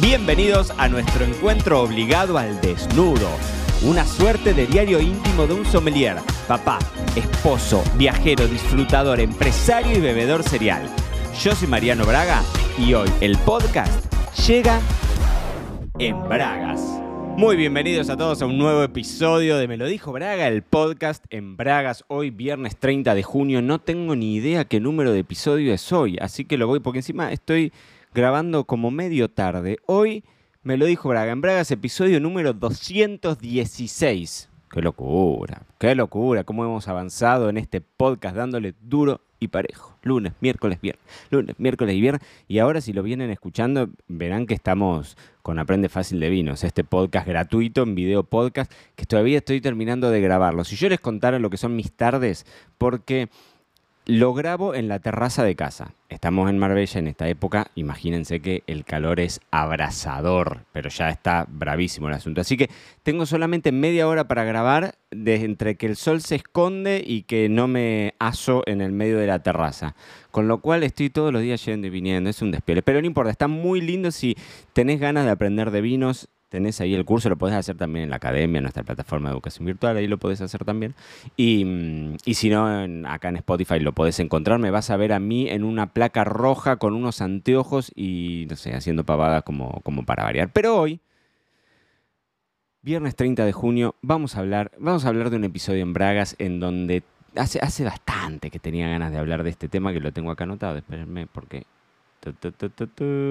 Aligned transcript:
Bienvenidos 0.00 0.72
a 0.78 0.88
nuestro 0.88 1.24
encuentro 1.24 1.82
obligado 1.82 2.38
al 2.38 2.60
desnudo. 2.60 3.28
Una 3.82 4.06
suerte 4.06 4.54
de 4.54 4.68
diario 4.68 5.00
íntimo 5.00 5.48
de 5.48 5.54
un 5.54 5.64
sommelier, 5.64 6.18
papá, 6.46 6.78
esposo, 7.16 7.82
viajero, 7.96 8.46
disfrutador, 8.46 9.18
empresario 9.18 9.98
y 9.98 10.00
bebedor 10.00 10.44
serial. 10.44 10.88
Yo 11.42 11.52
soy 11.52 11.66
Mariano 11.66 12.06
Braga 12.06 12.44
y 12.78 12.94
hoy 12.94 13.08
el 13.20 13.36
podcast 13.38 14.14
llega 14.46 14.80
en 15.98 16.16
Bragas. 16.28 16.80
Muy 17.36 17.56
bienvenidos 17.56 18.08
a 18.08 18.16
todos 18.16 18.40
a 18.40 18.46
un 18.46 18.56
nuevo 18.56 18.84
episodio 18.84 19.58
de 19.58 19.66
Me 19.66 19.76
lo 19.76 19.86
dijo 19.86 20.12
Braga, 20.12 20.46
el 20.46 20.62
podcast 20.62 21.24
en 21.30 21.56
Bragas. 21.56 22.04
Hoy 22.06 22.30
viernes 22.30 22.76
30 22.76 23.16
de 23.16 23.22
junio, 23.24 23.62
no 23.62 23.80
tengo 23.80 24.14
ni 24.14 24.36
idea 24.36 24.64
qué 24.64 24.78
número 24.78 25.10
de 25.10 25.20
episodio 25.20 25.74
es 25.74 25.92
hoy, 25.92 26.18
así 26.20 26.44
que 26.44 26.56
lo 26.56 26.68
voy 26.68 26.78
porque 26.78 27.00
encima 27.00 27.32
estoy 27.32 27.72
grabando 28.14 28.64
como 28.64 28.90
medio 28.90 29.28
tarde. 29.28 29.78
Hoy 29.86 30.24
me 30.62 30.76
lo 30.76 30.86
dijo 30.86 31.08
Braga 31.08 31.32
en 31.32 31.40
Bragas, 31.40 31.70
episodio 31.70 32.20
número 32.20 32.52
216. 32.52 34.48
Qué 34.70 34.82
locura, 34.82 35.62
qué 35.78 35.94
locura, 35.94 36.44
cómo 36.44 36.64
hemos 36.64 36.88
avanzado 36.88 37.48
en 37.48 37.56
este 37.56 37.80
podcast 37.80 38.36
dándole 38.36 38.74
duro 38.80 39.20
y 39.40 39.48
parejo. 39.48 39.96
Lunes, 40.02 40.32
miércoles, 40.40 40.80
viernes, 40.80 41.04
lunes, 41.30 41.56
miércoles 41.58 41.94
y 41.94 42.00
viernes. 42.00 42.22
Y 42.48 42.58
ahora 42.58 42.80
si 42.80 42.92
lo 42.92 43.02
vienen 43.02 43.30
escuchando, 43.30 43.88
verán 44.08 44.46
que 44.46 44.54
estamos 44.54 45.16
con 45.42 45.58
Aprende 45.58 45.88
Fácil 45.88 46.20
de 46.20 46.28
Vinos, 46.28 46.64
este 46.64 46.84
podcast 46.84 47.26
gratuito 47.26 47.82
en 47.82 47.94
video 47.94 48.24
podcast, 48.24 48.70
que 48.96 49.06
todavía 49.06 49.38
estoy 49.38 49.60
terminando 49.60 50.10
de 50.10 50.20
grabarlo. 50.20 50.64
Si 50.64 50.76
yo 50.76 50.88
les 50.88 51.00
contara 51.00 51.38
lo 51.38 51.50
que 51.50 51.56
son 51.56 51.76
mis 51.76 51.92
tardes, 51.92 52.44
porque 52.76 53.28
lo 54.08 54.32
grabo 54.32 54.74
en 54.74 54.88
la 54.88 55.00
terraza 55.00 55.44
de 55.44 55.54
casa. 55.54 55.92
Estamos 56.08 56.48
en 56.48 56.56
Marbella 56.56 56.98
en 56.98 57.08
esta 57.08 57.28
época. 57.28 57.70
Imagínense 57.74 58.40
que 58.40 58.62
el 58.66 58.86
calor 58.86 59.20
es 59.20 59.38
abrasador, 59.50 60.64
pero 60.72 60.88
ya 60.88 61.10
está 61.10 61.44
bravísimo 61.46 62.08
el 62.08 62.14
asunto. 62.14 62.40
Así 62.40 62.56
que 62.56 62.70
tengo 63.02 63.26
solamente 63.26 63.70
media 63.70 64.08
hora 64.08 64.26
para 64.26 64.44
grabar 64.44 64.94
desde 65.10 65.44
entre 65.44 65.76
que 65.76 65.84
el 65.84 65.96
sol 65.96 66.22
se 66.22 66.36
esconde 66.36 67.04
y 67.06 67.24
que 67.24 67.50
no 67.50 67.68
me 67.68 68.14
aso 68.18 68.62
en 68.64 68.80
el 68.80 68.92
medio 68.92 69.18
de 69.18 69.26
la 69.26 69.42
terraza. 69.42 69.94
Con 70.30 70.48
lo 70.48 70.62
cual 70.62 70.84
estoy 70.84 71.10
todos 71.10 71.30
los 71.30 71.42
días 71.42 71.62
yendo 71.66 71.86
y 71.86 71.90
viniendo. 71.90 72.30
Es 72.30 72.40
un 72.40 72.50
despiole. 72.50 72.80
Pero 72.80 73.02
no 73.02 73.06
importa, 73.06 73.30
está 73.30 73.46
muy 73.46 73.82
lindo 73.82 74.10
si 74.10 74.38
tenés 74.72 75.00
ganas 75.00 75.26
de 75.26 75.32
aprender 75.32 75.70
de 75.70 75.82
vinos 75.82 76.30
tenés 76.48 76.80
ahí 76.80 76.94
el 76.94 77.04
curso, 77.04 77.28
lo 77.28 77.36
podés 77.36 77.54
hacer 77.54 77.76
también 77.76 78.04
en 78.04 78.10
la 78.10 78.16
academia, 78.16 78.58
en 78.58 78.64
nuestra 78.64 78.82
plataforma 78.82 79.28
de 79.28 79.34
educación 79.34 79.66
virtual, 79.66 79.96
ahí 79.96 80.06
lo 80.06 80.18
podés 80.18 80.40
hacer 80.40 80.64
también. 80.64 80.94
Y, 81.36 81.64
mm, 81.64 82.16
si 82.32 82.50
no, 82.50 82.66
acá 83.08 83.28
en 83.28 83.36
Spotify 83.36 83.80
lo 83.80 83.92
podés 83.92 84.18
encontrar, 84.20 84.58
me 84.58 84.70
vas 84.70 84.90
a 84.90 84.96
ver 84.96 85.12
a 85.12 85.20
mí 85.20 85.48
en 85.48 85.64
una 85.64 85.92
placa 85.92 86.24
roja 86.24 86.76
con 86.76 86.94
unos 86.94 87.20
anteojos 87.20 87.92
y, 87.94 88.46
no 88.48 88.56
sé, 88.56 88.74
haciendo 88.74 89.04
pavadas 89.04 89.42
como, 89.42 89.80
como 89.82 90.04
para 90.04 90.24
variar. 90.24 90.50
Pero 90.52 90.76
hoy, 90.76 91.00
viernes 92.82 93.16
30 93.16 93.44
de 93.44 93.52
junio, 93.52 93.94
vamos 94.02 94.36
a 94.36 94.40
hablar, 94.40 94.72
vamos 94.78 95.04
a 95.04 95.08
hablar 95.08 95.30
de 95.30 95.36
un 95.36 95.44
episodio 95.44 95.82
en 95.82 95.92
Bragas 95.92 96.36
en 96.38 96.60
donde 96.60 97.02
hace, 97.36 97.60
hace 97.60 97.84
bastante 97.84 98.50
que 98.50 98.58
tenía 98.58 98.88
ganas 98.88 99.12
de 99.12 99.18
hablar 99.18 99.42
de 99.42 99.50
este 99.50 99.68
tema, 99.68 99.92
que 99.92 100.00
lo 100.00 100.12
tengo 100.12 100.30
acá 100.30 100.44
anotado, 100.44 100.76
espérenme 100.76 101.26
porque 101.26 101.64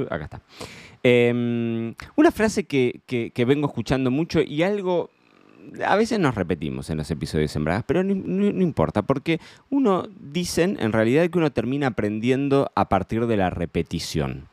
Acá 0.09 0.23
está. 0.23 0.41
Em, 1.03 1.93
una 2.15 2.31
frase 2.31 2.65
que, 2.65 3.33
vengo 3.47 3.67
escuchando 3.67 4.11
mucho 4.11 4.41
y 4.41 4.63
algo 4.63 5.09
a 5.85 5.97
veces 5.97 6.17
nos 6.17 6.33
repetimos 6.33 6.89
en 6.89 6.97
los 6.97 7.11
episodios 7.11 7.51
sembradas, 7.51 7.83
pero 7.85 8.01
no, 8.01 8.15
no, 8.15 8.61
importa, 8.63 9.01
porque 9.01 9.41
uno 9.69 10.07
dicen 10.17 10.77
en 10.79 10.93
realidad 10.93 11.29
que 11.29 11.37
uno 11.37 11.51
termina 11.51 11.87
aprendiendo 11.87 12.71
a 12.75 12.87
partir 12.87 13.27
de 13.27 13.35
la 13.35 13.49
repetición. 13.49 14.47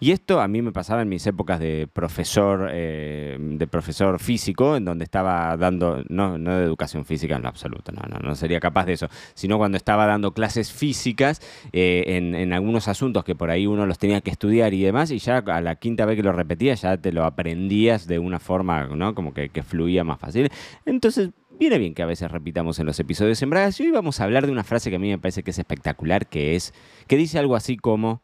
Y 0.00 0.12
esto 0.12 0.40
a 0.40 0.48
mí 0.48 0.62
me 0.62 0.72
pasaba 0.72 1.02
en 1.02 1.08
mis 1.08 1.26
épocas 1.26 1.58
de 1.58 1.88
profesor, 1.92 2.68
eh, 2.72 3.36
de 3.38 3.66
profesor 3.66 4.20
físico, 4.20 4.76
en 4.76 4.84
donde 4.84 5.04
estaba 5.04 5.56
dando, 5.56 6.04
no, 6.08 6.38
no 6.38 6.56
de 6.56 6.64
educación 6.64 7.04
física 7.04 7.36
en 7.36 7.42
lo 7.42 7.48
absoluto, 7.48 7.90
no, 7.92 8.02
no, 8.08 8.18
no 8.20 8.34
sería 8.36 8.60
capaz 8.60 8.86
de 8.86 8.92
eso, 8.92 9.08
sino 9.34 9.58
cuando 9.58 9.76
estaba 9.76 10.06
dando 10.06 10.32
clases 10.32 10.72
físicas 10.72 11.40
eh, 11.72 12.04
en, 12.06 12.52
algunos 12.52 12.88
asuntos 12.88 13.24
que 13.24 13.34
por 13.34 13.50
ahí 13.50 13.66
uno 13.66 13.86
los 13.86 13.98
tenía 13.98 14.20
que 14.20 14.30
estudiar 14.30 14.72
y 14.72 14.82
demás, 14.82 15.10
y 15.10 15.18
ya 15.18 15.38
a 15.38 15.60
la 15.60 15.76
quinta 15.76 16.06
vez 16.06 16.16
que 16.16 16.22
lo 16.22 16.32
repetía 16.32 16.74
ya 16.74 16.96
te 16.96 17.12
lo 17.12 17.24
aprendías 17.24 18.06
de 18.06 18.18
una 18.18 18.38
forma, 18.38 18.84
¿no? 18.86 19.14
Como 19.14 19.34
que, 19.34 19.48
fluía 19.62 20.04
más 20.04 20.18
fácil. 20.20 20.50
Entonces, 20.86 21.30
viene 21.58 21.78
bien 21.78 21.92
que 21.92 22.02
a 22.02 22.06
veces 22.06 22.30
repitamos 22.30 22.78
en 22.78 22.86
los 22.86 22.98
episodios 23.00 23.42
en 23.42 23.50
Bragas 23.50 23.78
y 23.80 23.84
hoy 23.84 23.90
vamos 23.90 24.20
a 24.20 24.24
hablar 24.24 24.46
de 24.46 24.52
una 24.52 24.62
frase 24.62 24.88
que 24.90 24.96
a 24.96 24.98
mí 25.00 25.08
me 25.08 25.18
parece 25.18 25.42
que 25.42 25.50
es 25.50 25.58
espectacular, 25.58 26.26
que 26.26 26.54
es, 26.54 26.72
que 27.08 27.16
dice 27.16 27.38
algo 27.38 27.56
así 27.56 27.76
como 27.76 28.22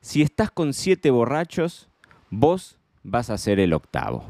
si 0.00 0.22
estás 0.22 0.50
con 0.50 0.72
siete 0.72 1.10
borrachos, 1.10 1.88
vos 2.30 2.78
vas 3.02 3.30
a 3.30 3.38
ser 3.38 3.60
el 3.60 3.72
octavo. 3.72 4.24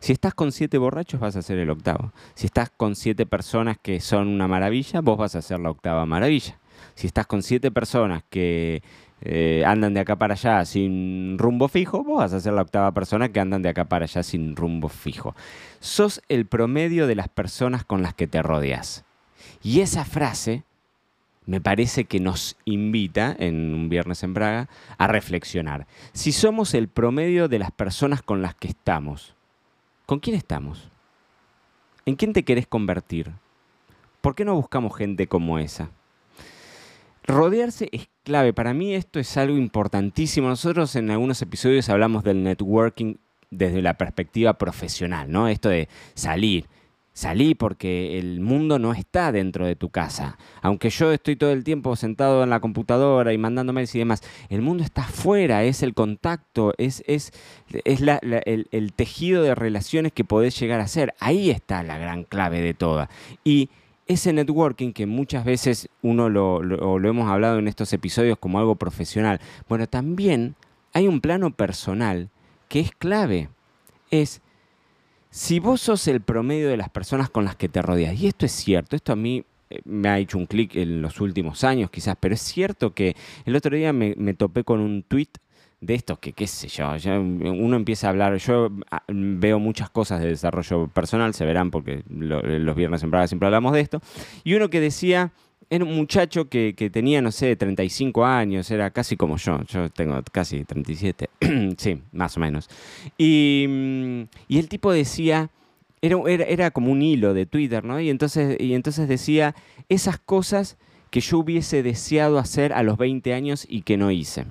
Si 0.00 0.12
estás 0.12 0.34
con 0.34 0.52
siete 0.52 0.76
borrachos, 0.76 1.18
vas 1.18 1.34
a 1.36 1.42
ser 1.42 1.58
el 1.58 1.70
octavo. 1.70 2.12
Si 2.34 2.46
estás 2.46 2.70
con 2.70 2.94
siete 2.94 3.24
personas 3.24 3.78
que 3.80 4.00
son 4.00 4.28
una 4.28 4.46
maravilla, 4.46 5.00
vos 5.00 5.16
vas 5.16 5.34
a 5.34 5.40
ser 5.40 5.60
la 5.60 5.70
octava 5.70 6.04
maravilla. 6.04 6.58
Si 6.94 7.06
estás 7.06 7.26
con 7.26 7.42
siete 7.42 7.70
personas 7.70 8.22
que 8.28 8.82
eh, 9.22 9.64
andan 9.66 9.94
de 9.94 10.00
acá 10.00 10.16
para 10.16 10.34
allá 10.34 10.62
sin 10.66 11.38
rumbo 11.38 11.68
fijo, 11.68 12.04
vos 12.04 12.18
vas 12.18 12.34
a 12.34 12.40
ser 12.40 12.52
la 12.52 12.60
octava 12.60 12.92
persona 12.92 13.30
que 13.30 13.40
andan 13.40 13.62
de 13.62 13.70
acá 13.70 13.86
para 13.86 14.04
allá 14.04 14.22
sin 14.22 14.56
rumbo 14.56 14.90
fijo. 14.90 15.34
Sos 15.80 16.20
el 16.28 16.44
promedio 16.44 17.06
de 17.06 17.14
las 17.14 17.28
personas 17.28 17.84
con 17.84 18.02
las 18.02 18.12
que 18.12 18.26
te 18.26 18.42
rodeas. 18.42 19.04
Y 19.62 19.80
esa 19.80 20.04
frase 20.04 20.64
me 21.46 21.60
parece 21.60 22.04
que 22.04 22.20
nos 22.20 22.56
invita, 22.64 23.34
en 23.38 23.74
un 23.74 23.88
viernes 23.88 24.22
en 24.22 24.34
Braga, 24.34 24.68
a 24.96 25.06
reflexionar. 25.06 25.86
Si 26.12 26.32
somos 26.32 26.74
el 26.74 26.88
promedio 26.88 27.48
de 27.48 27.58
las 27.58 27.70
personas 27.70 28.22
con 28.22 28.42
las 28.42 28.54
que 28.54 28.68
estamos, 28.68 29.34
¿con 30.06 30.20
quién 30.20 30.36
estamos? 30.36 30.90
¿En 32.06 32.16
quién 32.16 32.32
te 32.32 32.44
querés 32.44 32.66
convertir? 32.66 33.30
¿Por 34.20 34.34
qué 34.34 34.44
no 34.44 34.54
buscamos 34.54 34.96
gente 34.96 35.26
como 35.26 35.58
esa? 35.58 35.90
Rodearse 37.26 37.88
es 37.92 38.08
clave. 38.22 38.52
Para 38.52 38.74
mí 38.74 38.94
esto 38.94 39.18
es 39.18 39.36
algo 39.36 39.56
importantísimo. 39.56 40.48
Nosotros 40.48 40.94
en 40.96 41.10
algunos 41.10 41.40
episodios 41.40 41.88
hablamos 41.88 42.24
del 42.24 42.42
networking 42.42 43.16
desde 43.50 43.82
la 43.82 43.94
perspectiva 43.94 44.54
profesional, 44.54 45.30
¿no? 45.30 45.48
Esto 45.48 45.68
de 45.68 45.88
salir, 46.14 46.66
Salí 47.14 47.54
porque 47.54 48.18
el 48.18 48.40
mundo 48.40 48.80
no 48.80 48.92
está 48.92 49.30
dentro 49.30 49.64
de 49.64 49.76
tu 49.76 49.88
casa. 49.88 50.36
Aunque 50.62 50.90
yo 50.90 51.12
estoy 51.12 51.36
todo 51.36 51.52
el 51.52 51.62
tiempo 51.62 51.94
sentado 51.94 52.42
en 52.42 52.50
la 52.50 52.58
computadora 52.58 53.32
y 53.32 53.38
mandando 53.38 53.72
mails 53.72 53.94
y 53.94 54.00
demás, 54.00 54.20
el 54.48 54.62
mundo 54.62 54.82
está 54.82 55.02
afuera, 55.02 55.62
es 55.62 55.84
el 55.84 55.94
contacto, 55.94 56.74
es, 56.76 57.04
es, 57.06 57.32
es 57.84 58.00
el, 58.02 58.92
tejido 58.94 59.44
de 59.44 59.54
relaciones 59.54 60.12
que 60.12 60.24
podés 60.24 60.58
llegar 60.58 60.80
a 60.80 60.88
ser. 60.88 61.14
Ahí 61.20 61.50
está 61.50 61.84
la 61.84 61.98
gran 61.98 62.24
clave 62.24 62.60
de 62.60 62.74
toda. 62.74 63.08
Y 63.44 63.70
ese 64.08 64.32
networking 64.32 64.92
que 64.92 65.06
muchas 65.06 65.44
veces 65.44 65.88
uno 66.02 66.28
lo, 66.28 66.64
lo 66.64 67.08
hemos 67.08 67.30
hablado 67.30 67.60
en 67.60 67.68
estos 67.68 67.92
episodios 67.92 68.38
como 68.38 68.58
algo 68.58 68.74
profesional, 68.74 69.40
bueno, 69.68 69.86
también 69.86 70.56
hay 70.92 71.06
un 71.06 71.20
plano 71.20 71.52
personal 71.52 72.28
que 72.68 72.80
es 72.80 72.90
clave. 72.90 73.50
Es 74.10 74.42
si 75.34 75.58
vos 75.58 75.80
sos 75.80 76.06
el 76.06 76.20
promedio 76.20 76.68
de 76.68 76.76
las 76.76 76.90
personas 76.90 77.28
con 77.28 77.44
las 77.44 77.56
que 77.56 77.68
te 77.68 77.82
rodeas, 77.82 78.16
y 78.20 78.28
esto 78.28 78.46
es 78.46 78.52
cierto, 78.52 78.94
esto 78.94 79.12
a 79.12 79.16
mí 79.16 79.44
eh, 79.68 79.80
me 79.84 80.08
ha 80.08 80.20
hecho 80.20 80.38
un 80.38 80.46
clic 80.46 80.76
en 80.76 81.02
los 81.02 81.20
últimos 81.20 81.64
años 81.64 81.90
quizás, 81.90 82.16
pero 82.20 82.36
es 82.36 82.40
cierto 82.40 82.94
que 82.94 83.16
el 83.44 83.56
otro 83.56 83.74
día 83.74 83.92
me, 83.92 84.14
topé 84.34 84.62
con 84.62 84.78
un 84.78 85.02
tweet 85.02 85.30
de 85.80 85.94
esto 85.96 86.20
que 86.20 86.34
qué 86.34 86.46
sé 86.46 86.68
yo, 86.68 86.88
uno 87.20 87.74
empieza 87.74 88.06
a 88.06 88.10
hablar, 88.10 88.36
yo 88.36 88.70
ah, 88.92 89.02
veo 89.08 89.58
muchas 89.58 89.90
cosas 89.90 90.20
de 90.20 90.28
desarrollo 90.28 90.86
personal, 90.86 91.34
se 91.34 91.44
verán 91.44 91.72
porque 91.72 92.04
los 92.08 92.76
viernes 92.76 93.02
en 93.02 93.10
Praga 93.10 93.26
siempre 93.26 93.46
hablamos 93.48 93.72
de 93.72 93.80
esto, 93.80 94.00
y 94.44 94.54
uno 94.54 94.70
que 94.70 94.78
decía, 94.78 95.32
era 95.74 95.84
un 95.84 95.96
muchacho 95.96 96.48
que, 96.48 96.72
tenía, 96.92 97.20
no 97.20 97.32
sé, 97.32 97.56
35 97.56 98.24
años, 98.24 98.70
era 98.70 98.90
casi 98.90 99.16
como 99.16 99.36
yo, 99.36 99.60
yo 99.64 99.90
tengo 99.90 100.20
casi 100.30 100.64
37, 100.64 101.28
sí, 101.78 102.00
más 102.12 102.36
o 102.36 102.40
menos. 102.40 102.68
Y, 103.18 103.66
mm, 103.68 104.22
y 104.46 104.58
el 104.58 104.68
tipo 104.68 104.92
decía, 104.92 105.50
era, 106.00 106.44
era, 106.44 106.70
como 106.70 106.92
un 106.92 107.02
hilo 107.02 107.34
de 107.34 107.46
Twitter, 107.46 107.84
¿no? 107.84 108.00
Y 108.00 108.08
entonces, 108.08 108.56
y 108.60 108.74
entonces 108.74 109.08
decía 109.08 109.56
esas 109.88 110.18
cosas 110.18 110.76
que 111.10 111.20
yo 111.20 111.38
hubiese 111.38 111.82
deseado 111.82 112.38
hacer 112.38 112.72
a 112.72 112.84
los 112.84 112.96
20 112.96 113.34
años 113.34 113.66
y 113.68 113.82
que 113.82 113.96
no 113.96 114.12
hice. 114.12 114.46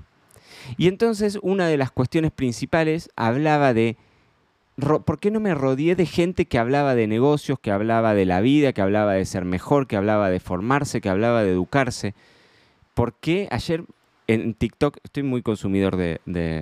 Y 0.78 0.88
entonces 0.88 1.40
una 1.42 1.68
de 1.68 1.78
las 1.78 1.92
cuestiones 1.92 2.32
principales 2.32 3.10
hablaba 3.16 3.74
de 3.74 3.96
¿por 4.76 5.20
qué 5.20 5.32
no 5.32 5.40
me 5.40 5.54
rodeé 5.54 5.96
de 5.96 6.06
gente 6.06 6.46
que 6.46 6.58
hablaba 6.58 6.96
de 6.96 7.08
negocios, 7.08 7.60
que 7.60 7.72
hablaba 7.72 8.14
de 8.14 8.26
la 8.26 8.42
vida, 8.42 8.74
que 8.74 8.82
hablaba 8.82 9.14
de 9.14 9.26
ser 9.26 9.46
mejor, 9.46 9.88
que 9.88 9.96
hablaba 9.96 10.30
de 10.30 10.40
formarse, 10.40 11.02
que 11.02 11.10
hablaba 11.10 11.44
de 11.44 11.52
educarse? 11.52 12.16
¿Por 12.94 13.14
qué 13.14 13.48
ayer 13.52 13.86
en 14.28 14.54
TikTok, 14.54 14.98
estoy 15.04 15.24
muy 15.24 15.42
consumidor 15.42 15.98
de, 15.98 16.20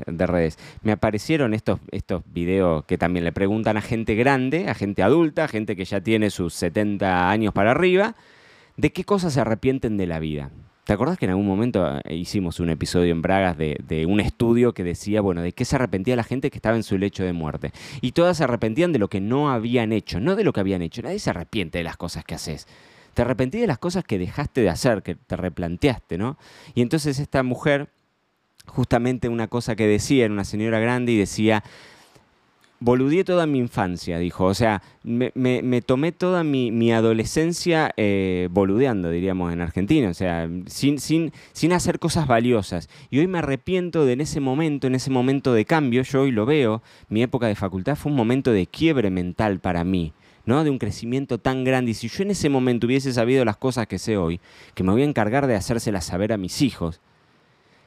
redes, 0.07 0.57
me 0.81 0.91
aparecieron 0.91 1.53
estos, 1.53 1.79
estos 1.91 2.23
videos 2.25 2.85
que 2.85 2.97
también 2.97 3.23
le 3.23 3.31
preguntan 3.31 3.77
a 3.77 3.81
gente 3.81 4.15
grande, 4.15 4.67
a 4.67 4.73
gente 4.73 5.03
adulta, 5.03 5.45
a 5.45 5.47
gente 5.47 5.75
que 5.75 5.85
ya 5.85 6.01
tiene 6.01 6.29
sus 6.29 6.53
70 6.55 7.29
años 7.29 7.53
para 7.53 7.71
arriba, 7.71 8.15
de 8.77 8.91
qué 8.91 9.03
cosas 9.03 9.33
se 9.33 9.41
arrepienten 9.41 9.97
de 9.97 10.07
la 10.07 10.19
vida. 10.19 10.51
¿Te 10.91 10.95
acordás 10.95 11.17
que 11.17 11.23
en 11.23 11.31
algún 11.31 11.47
momento 11.47 12.01
eh, 12.03 12.15
hicimos 12.17 12.59
un 12.59 12.69
episodio 12.69 13.13
en 13.13 13.21
Bragas 13.21 13.57
de, 13.57 13.77
de, 13.87 14.05
un 14.05 14.19
estudio 14.19 14.73
que 14.73 14.83
decía, 14.83 15.21
bueno, 15.21 15.41
de 15.41 15.53
qué 15.53 15.63
se 15.63 15.77
arrepentía 15.77 16.17
la 16.17 16.25
gente 16.25 16.51
que 16.51 16.57
estaba 16.57 16.75
en 16.75 16.83
su 16.83 16.97
lecho 16.97 17.23
de 17.23 17.31
muerte? 17.31 17.71
Y 18.01 18.11
todas 18.11 18.35
se 18.35 18.43
arrepentían 18.43 18.91
de 18.91 18.99
lo 18.99 19.07
que 19.07 19.21
no 19.21 19.49
habían 19.49 19.93
hecho, 19.93 20.19
no 20.19 20.35
de 20.35 20.43
lo 20.43 20.51
que 20.51 20.59
habían 20.59 20.81
hecho. 20.81 21.01
Nadie 21.01 21.19
se 21.19 21.29
arrepiente 21.29 21.77
de 21.77 21.85
las 21.85 21.95
cosas 21.95 22.25
que 22.25 22.35
haces. 22.35 22.67
Te 23.13 23.21
arrepentí 23.21 23.57
de 23.57 23.67
las 23.67 23.77
cosas 23.77 24.03
que 24.03 24.19
dejaste 24.19 24.59
de 24.59 24.69
hacer, 24.69 25.01
que 25.01 25.15
te 25.15 25.37
replanteaste, 25.37 26.17
¿no? 26.17 26.37
Y 26.75 26.81
entonces 26.81 27.19
esta 27.19 27.41
mujer, 27.41 27.87
justamente 28.65 29.29
una 29.29 29.47
cosa 29.47 29.77
que 29.77 29.87
decía, 29.87 30.25
era 30.25 30.33
una 30.33 30.43
señora 30.43 30.81
grande 30.81 31.13
y 31.13 31.17
decía, 31.17 31.63
boludeé 32.81 33.23
toda 33.23 33.45
mi 33.45 33.59
infancia, 33.59 34.19
dijo. 34.19 34.45
O 34.45 34.53
sea, 34.53 34.81
me, 35.03 35.81
tomé 35.81 36.11
toda 36.11 36.43
mi, 36.43 36.91
adolescencia 36.91 37.93
eh, 37.95 38.49
boludeando, 38.51 39.09
diríamos 39.09 39.53
en 39.53 39.61
Argentina. 39.61 40.09
O 40.09 40.13
sea, 40.13 40.49
sin, 40.65 40.99
sin, 40.99 41.31
sin 41.53 41.71
hacer 41.71 41.99
cosas 41.99 42.27
valiosas. 42.27 42.89
Y 43.09 43.19
hoy 43.19 43.27
me 43.27 43.37
arrepiento 43.37 44.05
de 44.05 44.13
en 44.13 44.21
ese 44.21 44.41
momento, 44.41 44.87
en 44.87 44.95
ese 44.95 45.11
momento 45.11 45.53
de 45.53 45.63
cambio, 45.63 46.01
yo 46.01 46.23
hoy 46.23 46.31
lo 46.31 46.45
veo, 46.45 46.81
mi 47.07 47.23
época 47.23 47.47
de 47.47 47.55
facultad 47.55 47.95
fue 47.95 48.11
un 48.11 48.17
momento 48.17 48.51
de 48.51 48.67
quiebre 48.67 49.09
mental 49.09 49.59
para 49.59 49.85
mí. 49.85 50.11
¿no? 50.43 50.63
de 50.63 50.71
un 50.71 50.79
crecimiento 50.79 51.37
tan 51.37 51.63
grande. 51.63 51.91
Y 51.91 51.93
si 51.93 52.09
yo 52.09 52.23
en 52.23 52.31
ese 52.31 52.49
momento 52.49 52.87
hubiese 52.87 53.13
sabido 53.13 53.45
las 53.45 53.57
cosas 53.57 53.85
que 53.85 53.99
sé 53.99 54.17
hoy, 54.17 54.39
que 54.73 54.83
me 54.83 54.91
voy 54.91 55.03
a 55.03 55.05
encargar 55.05 55.45
de 55.45 55.55
hacérselas 55.55 56.03
saber 56.03 56.33
a 56.33 56.37
mis 56.37 56.63
hijos, 56.63 56.99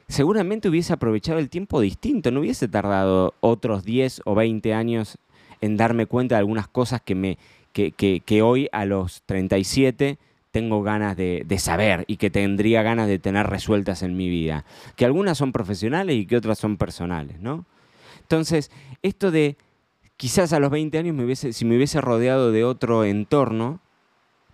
seguramente 0.07 0.69
hubiese 0.69 0.93
aprovechado 0.93 1.39
el 1.39 1.49
tiempo 1.49 1.81
distinto, 1.81 2.31
no 2.31 2.41
hubiese 2.41 2.67
tardado 2.67 3.33
otros 3.39 3.83
10 3.83 4.21
o 4.25 4.35
20 4.35 4.73
años 4.73 5.17
en 5.61 5.77
darme 5.77 6.05
cuenta 6.05 6.35
de 6.35 6.39
algunas 6.39 6.67
cosas 6.67 7.01
que, 7.01 7.15
me, 7.15 7.37
que, 7.73 7.91
que, 7.91 8.41
hoy 8.41 8.69
a 8.71 8.85
los 8.85 9.23
37 9.25 10.17
tengo 10.51 10.83
ganas 10.83 11.17
de, 11.17 11.45
saber 11.59 12.05
y 12.07 12.17
que 12.17 12.29
tendría 12.29 12.83
ganas 12.83 13.07
de 13.07 13.19
tener 13.19 13.47
resueltas 13.47 14.03
en 14.03 14.15
mi 14.15 14.29
vida. 14.29 14.63
Que 14.95 15.05
algunas 15.05 15.37
son 15.37 15.51
profesionales 15.51 16.15
y 16.15 16.25
que 16.25 16.37
otras 16.37 16.59
son 16.59 16.77
personales, 16.77 17.39
¿no? 17.41 17.65
Entonces, 18.21 18.71
esto 19.01 19.31
de 19.31 19.57
quizás 20.17 20.53
a 20.53 20.59
los 20.59 20.71
20 20.71 20.97
años 20.97 21.39
si 21.39 21.65
me 21.65 21.75
hubiese 21.75 21.99
rodeado 21.99 22.51
de 22.51 22.63
otro 22.63 23.03
entorno, 23.03 23.81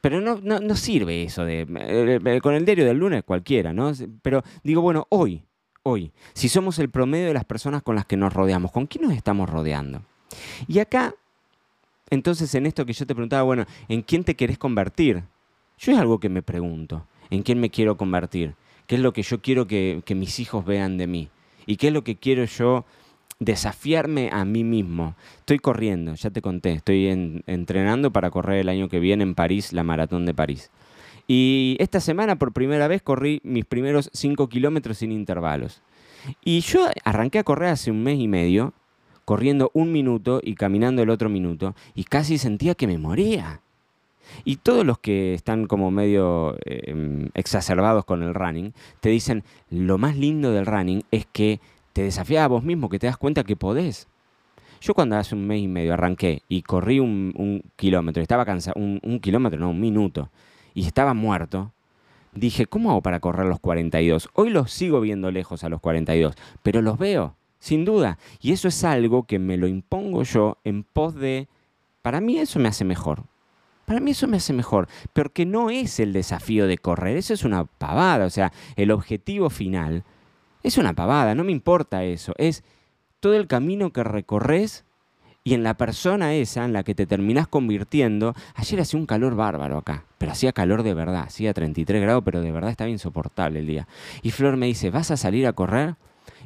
pero 0.02 0.20
no, 0.20 0.40
no, 0.42 0.76
sirve 0.76 1.24
eso 1.24 1.46
de. 1.46 1.62
Eh, 1.62 2.20
eh, 2.26 2.42
con 2.42 2.56
el 2.56 2.66
diario 2.66 2.86
del 2.86 2.98
lunes 2.98 3.24
cualquiera, 3.24 3.72
¿no? 3.72 3.92
Pero 4.24 4.44
digo, 4.64 4.82
bueno, 4.82 5.06
hoy, 5.10 5.44
hoy, 5.84 6.12
si 6.34 6.50
somos 6.50 6.80
el 6.80 6.90
promedio 6.90 7.28
de 7.28 7.36
las 7.36 7.46
personas 7.46 7.84
con 7.84 7.96
las 7.96 8.08
que 8.08 8.18
nos 8.18 8.34
rodeamos, 8.34 8.72
¿con 8.72 8.88
quién 8.88 9.06
nos 9.06 9.14
estamos 9.14 9.48
rodeando? 9.48 10.02
Y 10.68 10.80
acá, 10.80 11.14
entonces, 12.10 12.54
en 12.56 12.66
esto 12.66 12.86
que 12.86 12.94
yo 12.94 13.06
te 13.06 13.14
preguntaba, 13.14 13.44
bueno, 13.44 13.66
¿en 13.88 14.02
quién 14.02 14.24
te 14.24 14.36
querés 14.36 14.58
convertir? 14.58 15.24
Yo 15.78 15.92
es 15.92 16.00
algo 16.00 16.20
que 16.20 16.30
me 16.30 16.42
pregunto. 16.42 17.06
¿En 17.30 17.44
quién 17.44 17.60
me 17.60 17.70
quiero 17.70 17.96
convertir? 17.96 18.56
¿Qué 18.88 18.96
es 18.96 19.02
lo 19.02 19.14
que 19.14 19.22
yo 19.22 19.42
quiero 19.42 19.68
que, 19.68 20.02
que 20.04 20.16
mis 20.16 20.40
hijos 20.40 20.66
vean 20.66 20.98
de 20.98 21.08
mí? 21.08 21.30
¿Y 21.66 21.78
qué 21.78 21.88
es 21.88 21.94
lo 21.94 22.04
que 22.04 22.16
quiero 22.18 22.44
yo 22.46 22.86
desafiarme 23.42 24.30
a 24.32 24.46
mí 24.46 24.64
mismo. 24.64 25.16
Estoy 25.40 25.60
corriendo, 25.60 26.14
ya 26.14 26.30
te 26.30 26.42
conté, 26.42 26.74
estoy 26.74 27.08
entrenando 27.48 28.12
para 28.12 28.30
correr 28.30 28.60
el 28.60 28.70
año 28.70 28.88
que 28.88 29.00
viene 29.00 29.24
en 29.24 29.34
París, 29.34 29.74
la 29.74 29.84
maratón 29.84 30.26
de 30.26 30.34
París. 30.34 30.70
Y 31.28 31.76
esta 31.80 32.00
semana 32.00 32.36
por 32.38 32.54
primera 32.54 32.88
vez 32.88 33.02
corrí 33.02 33.42
mis 33.44 33.66
primeros 33.66 34.12
5 34.14 34.48
kilómetros 34.48 35.00
sin 35.00 35.12
intervalos. 35.12 35.82
Y 36.46 36.60
yo 36.62 36.88
arranqué 37.04 37.40
a 37.40 37.44
correr 37.44 37.70
hace 37.70 37.90
un 37.90 38.04
mes 38.04 38.20
y 38.20 38.28
medio, 38.28 38.74
corriendo 39.26 39.72
un 39.74 39.92
minuto 39.92 40.40
y 40.44 40.54
caminando 40.54 41.02
el 41.02 41.10
otro 41.10 41.28
minuto, 41.28 41.76
y 41.96 42.04
casi 42.04 42.38
sentía 42.38 42.76
que 42.76 42.86
me 42.86 43.00
moría. 43.00 43.62
Y 44.46 44.58
todos 44.58 44.86
los 44.86 45.00
que 45.00 45.34
están 45.34 45.66
como 45.66 45.90
medio 45.90 46.58
eh, 46.66 47.28
exacerbados 47.34 48.06
con 48.06 48.22
el 48.22 48.36
running, 48.36 48.74
te 49.00 49.10
dicen, 49.10 49.44
lo 49.72 49.98
más 49.98 50.16
lindo 50.16 50.52
del 50.52 50.68
running 50.68 51.04
es 51.10 51.26
que 51.26 51.60
te 51.94 52.04
desafía 52.04 52.46
a 52.46 52.48
vos 52.48 52.64
mismo, 52.64 52.90
que 52.90 53.00
te 53.00 53.08
das 53.08 53.18
cuenta 53.18 53.44
que 53.44 53.56
podés. 53.56 54.08
Yo 54.82 54.96
cuando 54.96 55.16
hace 55.16 55.36
un 55.36 55.46
mes 55.46 55.62
y 55.62 55.68
medio 55.68 55.94
arranqué 55.94 56.42
y 56.50 56.64
corrí 56.64 57.00
un, 57.00 57.64
kilómetro, 57.76 58.22
estaba 58.22 58.46
cansado, 58.46 58.80
un, 58.80 59.20
kilómetro, 59.20 59.60
no, 59.60 59.70
un 59.70 59.80
minuto, 59.80 60.32
y 60.74 60.86
estaba 60.86 61.14
muerto, 61.14 61.72
dije, 62.34 62.66
¿cómo 62.66 62.90
hago 62.90 63.02
para 63.02 63.20
correr 63.20 63.46
los 63.46 63.60
42? 63.60 64.30
Hoy 64.34 64.50
los 64.50 64.72
sigo 64.72 65.00
viendo 65.00 65.30
lejos 65.30 65.64
a 65.64 65.70
los 65.70 65.82
42, 65.82 66.34
pero 66.64 66.82
los 66.82 66.98
veo, 66.98 67.36
sin 67.60 67.86
duda. 67.86 68.18
Y 68.42 68.54
eso 68.54 68.68
es 68.68 68.84
algo 68.84 69.24
que 69.24 69.38
me 69.38 69.58
lo 69.58 69.68
impongo 69.68 70.24
yo 70.24 70.58
en 70.64 70.84
pos 70.84 71.14
de... 71.14 71.48
Para 72.02 72.20
mí 72.20 72.40
eso 72.40 72.58
me 72.58 72.70
hace 72.70 72.84
mejor. 72.84 73.26
Para 73.86 74.00
mí 74.00 74.12
eso 74.12 74.28
me 74.28 74.38
hace 74.38 74.54
mejor, 74.54 74.88
porque 75.14 75.46
no 75.46 75.70
es 75.70 76.00
el 76.00 76.14
desafío 76.14 76.66
de 76.66 76.78
correr, 76.78 77.18
eso 77.18 77.34
es 77.34 77.44
una 77.44 77.66
pavada, 77.66 78.26
o 78.26 78.30
sea, 78.30 78.52
el 78.78 78.90
objetivo 78.90 79.50
final 79.50 80.06
es 80.64 80.78
una 80.78 80.94
pavada, 80.94 81.36
no 81.36 81.44
me 81.44 81.52
importa 81.52 82.04
eso. 82.04 82.34
Es 82.38 82.64
todo 83.20 83.36
el 83.36 83.48
camino 83.48 83.92
que 83.92 84.04
recorres 84.04 84.86
y 85.44 85.54
en 85.54 85.64
la 85.64 85.76
persona 85.76 86.36
esa 86.36 86.66
en 86.66 86.74
la 86.74 86.84
que 86.84 86.96
te 86.96 87.06
terminás 87.06 87.48
convirtiendo. 87.48 88.36
Ayer 88.56 88.80
hacía 88.80 89.00
un 89.00 89.06
calor 89.06 89.36
bárbaro 89.36 89.78
acá, 89.78 90.06
pero 90.18 90.32
hacía 90.32 90.52
calor 90.52 90.84
de 90.84 90.94
verdad, 90.94 91.24
hacía 91.24 91.54
33 91.54 92.02
grados, 92.02 92.24
pero 92.24 92.42
de 92.42 92.52
verdad 92.52 92.70
estaba 92.70 92.90
insoportable 92.90 93.60
el 93.60 93.68
día. 93.68 93.88
Y 94.22 94.32
Flor 94.32 94.58
me 94.58 94.68
dice, 94.68 94.92
¿vas 94.92 95.12
a 95.12 95.18
salir 95.18 95.48
a 95.48 95.54
correr? 95.54 95.96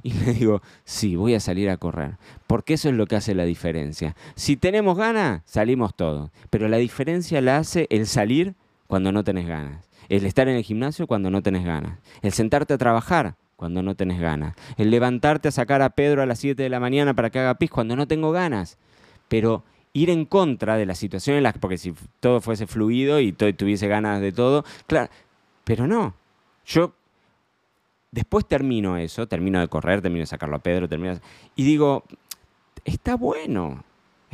Y 0.04 0.14
le 0.14 0.34
digo, 0.34 0.62
sí, 0.84 1.16
voy 1.16 1.34
a 1.34 1.40
salir 1.40 1.70
a 1.70 1.78
correr, 1.78 2.18
porque 2.48 2.76
eso 2.76 2.90
es 2.90 2.96
lo 2.96 3.08
que 3.08 3.16
hace 3.16 3.34
la 3.34 3.44
diferencia. 3.44 4.16
Si 4.36 4.56
tenemos 4.56 4.98
ganas, 4.98 5.42
salimos 5.46 5.96
todos, 5.96 6.30
pero 6.50 6.68
la 6.68 6.78
diferencia 6.78 7.42
la 7.42 7.58
hace 7.58 7.88
el 7.90 8.06
salir 8.06 8.54
cuando 8.88 9.12
no 9.12 9.24
tenés 9.24 9.48
ganas, 9.48 9.90
el 10.10 10.26
estar 10.26 10.48
en 10.48 10.58
el 10.58 10.64
gimnasio 10.64 11.08
cuando 11.08 11.32
no 11.32 11.42
tenés 11.42 11.66
ganas, 11.66 11.98
el 12.22 12.34
sentarte 12.34 12.74
a 12.74 12.78
trabajar 12.78 13.36
cuando 13.56 13.82
no 13.82 13.96
tenés 13.96 14.20
ganas. 14.20 14.56
El 14.78 14.92
levantarte 14.92 15.48
a 15.48 15.52
sacar 15.52 15.82
a 15.82 15.92
Pedro 15.92 16.22
a 16.22 16.26
las 16.26 16.40
7 16.40 16.62
de 16.62 16.70
la 16.70 16.80
mañana 16.80 17.14
para 17.14 17.30
que 17.30 17.40
haga 17.40 17.56
pis 17.56 17.70
cuando 17.70 17.96
no 17.96 18.08
tengo 18.08 18.32
ganas. 18.32 18.78
Pero 19.28 19.64
ir 19.94 20.10
en 20.10 20.26
contra 20.26 20.76
de 20.76 20.86
la 20.86 20.94
situación 20.94 21.38
en 21.38 21.44
la 21.44 21.54
porque 21.54 21.78
si 21.78 21.94
todo 22.20 22.42
fuese 22.42 22.68
fluido 22.68 23.20
y 23.20 23.32
tuviese 23.32 23.88
ganas 23.88 24.20
de 24.22 24.32
todo, 24.32 24.66
claro, 24.88 25.10
pero 25.64 25.88
no. 25.88 26.16
Yo 26.66 26.94
después 28.12 28.46
termino 28.46 28.98
eso, 28.98 29.28
termino 29.28 29.60
de 29.60 29.68
correr, 29.68 30.02
termino 30.02 30.22
de 30.22 30.28
sacarlo 30.28 30.58
a 30.58 30.60
Pedro, 30.60 30.90
termino 30.90 31.18
y 31.56 31.64
digo, 31.64 32.04
está 32.84 33.16
bueno. 33.16 33.84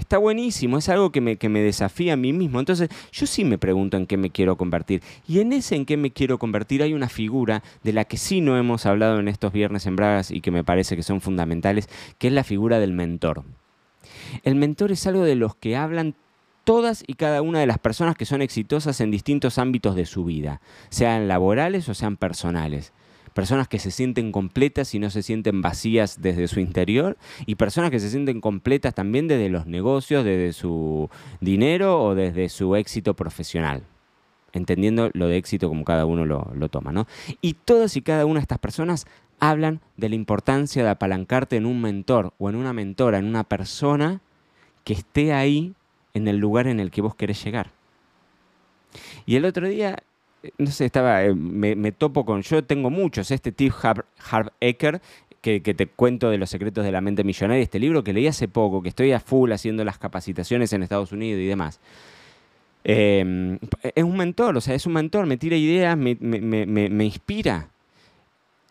Está 0.02 0.18
buenísimo, 0.18 0.80
es 0.80 0.90
algo 0.90 1.12
que 1.12 1.22
me, 1.22 1.38
que 1.38 1.48
me 1.48 1.62
desafía 1.62 2.14
a 2.14 2.18
mí 2.18 2.34
mismo. 2.34 2.60
Entonces, 2.60 2.90
yo 3.12 3.28
sí 3.28 3.46
me 3.46 3.60
pregunto 3.60 3.98
en 3.98 4.08
qué 4.08 4.18
me 4.18 4.32
quiero 4.32 4.58
convertir. 4.58 5.04
Y 5.28 5.40
en 5.40 5.54
ese 5.54 5.76
en 5.76 5.86
qué 5.86 5.96
me 5.96 6.12
quiero 6.12 6.40
convertir 6.40 6.82
hay 6.82 6.96
una 6.96 7.08
figura 7.08 7.62
de 7.84 7.94
la 7.94 8.04
que 8.04 8.18
sí 8.18 8.42
no 8.42 8.58
hemos 8.58 8.88
hablado 8.88 9.20
en 9.20 9.28
estos 9.28 9.54
viernes 9.54 9.86
en 9.86 9.96
Bragas 9.96 10.32
y 10.32 10.42
que 10.42 10.50
me 10.50 10.64
parece 10.64 10.96
que 10.96 11.04
son 11.04 11.22
fundamentales, 11.22 11.88
que 12.18 12.28
es 12.28 12.34
la 12.34 12.44
figura 12.44 12.80
del 12.80 12.94
mentor. 12.94 13.44
El 14.44 14.56
mentor 14.56 14.92
es 14.92 15.06
algo 15.06 15.24
de 15.24 15.36
los 15.36 15.56
que 15.56 15.78
hablan 15.78 16.16
todas 16.64 17.04
y 17.06 17.14
cada 17.14 17.44
una 17.44 17.60
de 17.60 17.68
las 17.68 17.78
personas 17.78 18.16
que 18.18 18.26
son 18.26 18.42
exitosas 18.42 19.02
en 19.02 19.12
distintos 19.12 19.60
ámbitos 19.60 19.96
de 19.96 20.08
su 20.08 20.26
vida, 20.26 20.62
sean 20.90 21.28
laborales 21.28 21.88
o 21.90 21.94
sean 21.94 22.18
personales 22.18 22.92
personas 23.34 23.68
que 23.68 23.80
se 23.80 23.92
sienten 23.92 24.32
completas 24.32 24.94
y 24.94 25.00
no 25.00 25.10
se 25.10 25.24
sienten 25.24 25.62
vacías 25.62 26.22
desde 26.22 26.48
su 26.48 26.60
interior, 26.60 27.18
y 27.46 27.56
personas 27.56 27.92
que 27.92 28.00
se 28.00 28.10
sienten 28.10 28.42
completas 28.42 28.94
también 28.94 29.28
desde 29.28 29.50
los 29.50 29.66
negocios, 29.66 30.26
desde 30.26 30.54
su 30.54 31.10
dinero 31.40 32.02
o 32.04 32.16
desde 32.16 32.50
su 32.50 32.76
éxito 32.76 33.16
profesional 33.16 33.84
entendiendo 34.54 35.10
lo 35.14 35.28
de 35.28 35.38
éxito 35.38 35.70
como 35.70 35.86
cada 35.86 36.06
uno 36.06 36.26
lo, 36.26 36.70
toma, 36.70 36.92
¿no? 36.92 37.08
Y 37.42 37.54
todas 37.54 37.96
y 37.96 38.02
cada 38.02 38.26
una 38.26 38.40
de 38.40 38.44
estas 38.44 38.60
personas 38.60 39.06
hablan 39.40 39.82
de 39.98 40.10
la 40.10 40.16
importancia 40.16 40.84
de 40.84 40.90
apalancarte 40.90 41.56
en 41.56 41.66
un 41.66 41.82
mentor 41.82 42.34
o 42.38 42.50
en 42.50 42.56
una 42.56 42.74
mentora, 42.74 43.18
en 43.18 43.26
una 43.26 43.44
persona 43.44 44.22
que 44.84 44.94
esté 44.94 45.34
ahí 45.34 45.74
en 46.14 46.28
el 46.28 46.38
lugar 46.38 46.68
en 46.68 46.80
el 46.80 46.92
que 46.92 47.02
vos 47.02 47.16
querés 47.16 47.44
llegar. 47.44 47.72
Y 49.26 49.36
el 49.36 49.46
otro 49.46 49.68
día 49.68 50.04
no 50.58 50.68
sé, 50.68 50.86
estaba, 50.86 51.24
eh, 51.24 51.34
me, 51.34 51.92
topo 51.92 52.26
con, 52.26 52.42
yo 52.42 52.64
tengo 52.64 52.90
muchos, 52.90 53.32
este 53.32 53.52
Steve 53.52 53.74
Harv, 53.82 54.52
Ecker, 54.60 55.02
que, 55.42 55.60
te 55.60 55.88
cuento 55.88 56.30
de 56.30 56.38
los 56.38 56.50
secretos 56.50 56.84
de 56.84 56.92
la 56.92 57.02
mente 57.02 57.24
millonaria, 57.24 57.64
este 57.64 57.80
libro 57.80 58.04
que 58.04 58.14
leí 58.14 58.28
hace 58.28 58.48
poco, 58.48 58.82
que 58.82 58.90
estoy 58.90 59.12
a 59.12 59.20
full 59.20 59.52
haciendo 59.52 59.84
las 59.84 59.98
capacitaciones 59.98 60.72
en 60.74 60.84
Estados 60.84 61.12
Unidos 61.12 61.42
y 61.42 61.48
demás. 61.48 61.80
Em, 62.84 63.58
es 63.96 64.04
un 64.04 64.18
mentor, 64.18 64.58
o 64.58 64.62
sea, 64.62 64.76
es 64.76 64.86
un 64.86 64.94
mentor, 64.94 65.26
me 65.26 65.38
tira 65.38 65.56
ideas, 65.56 65.98
me, 65.98 66.16
me, 66.16 67.06
inspira. 67.06 67.70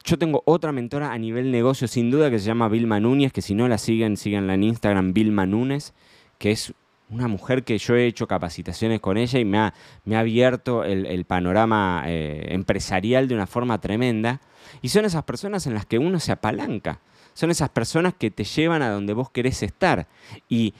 Yo 0.04 0.16
tengo 0.18 0.42
otra 0.46 0.72
mentora 0.72 1.12
a 1.12 1.18
nivel 1.18 1.50
negocio, 1.50 1.86
sin 1.88 2.10
duda, 2.10 2.30
que 2.30 2.38
se 2.38 2.46
llama 2.46 2.68
Vilma 2.68 3.00
Núñez, 3.00 3.32
que 3.32 3.42
si 3.42 3.54
no 3.54 3.68
la 3.68 3.78
siguen, 3.78 4.16
síganla 4.16 4.54
en 4.54 4.64
Instagram, 4.64 5.12
Vilma 5.12 5.46
Núñez, 5.46 5.92
que 6.38 6.52
es 6.52 6.72
una 7.10 7.28
mujer 7.28 7.64
que 7.64 7.76
yo 7.78 7.96
he 7.96 8.06
hecho 8.06 8.26
capacitaciones 8.26 9.00
con 9.00 9.16
ella 9.16 9.38
y 9.38 9.44
me 9.44 9.58
ha, 9.58 9.74
me 10.04 10.16
ha 10.16 10.20
abierto 10.20 10.84
el, 10.84 11.24
panorama 11.24 12.04
eh, 12.06 12.46
empresarial 12.50 13.28
de 13.28 13.34
una 13.34 13.46
forma 13.46 13.80
tremenda. 13.80 14.40
Y 14.80 14.88
son 14.88 15.04
esas 15.04 15.24
personas 15.24 15.66
en 15.66 15.74
las 15.74 15.86
que 15.86 15.98
uno 15.98 16.20
se 16.20 16.32
apalanca. 16.32 17.00
Son 17.34 17.50
esas 17.50 17.68
personas 17.70 18.14
que 18.14 18.30
te 18.30 18.44
llevan 18.44 18.82
a 18.82 18.90
donde 18.90 19.12
vos 19.12 19.30
querés 19.30 19.62
estar. 19.62 20.06
Y 20.48 20.74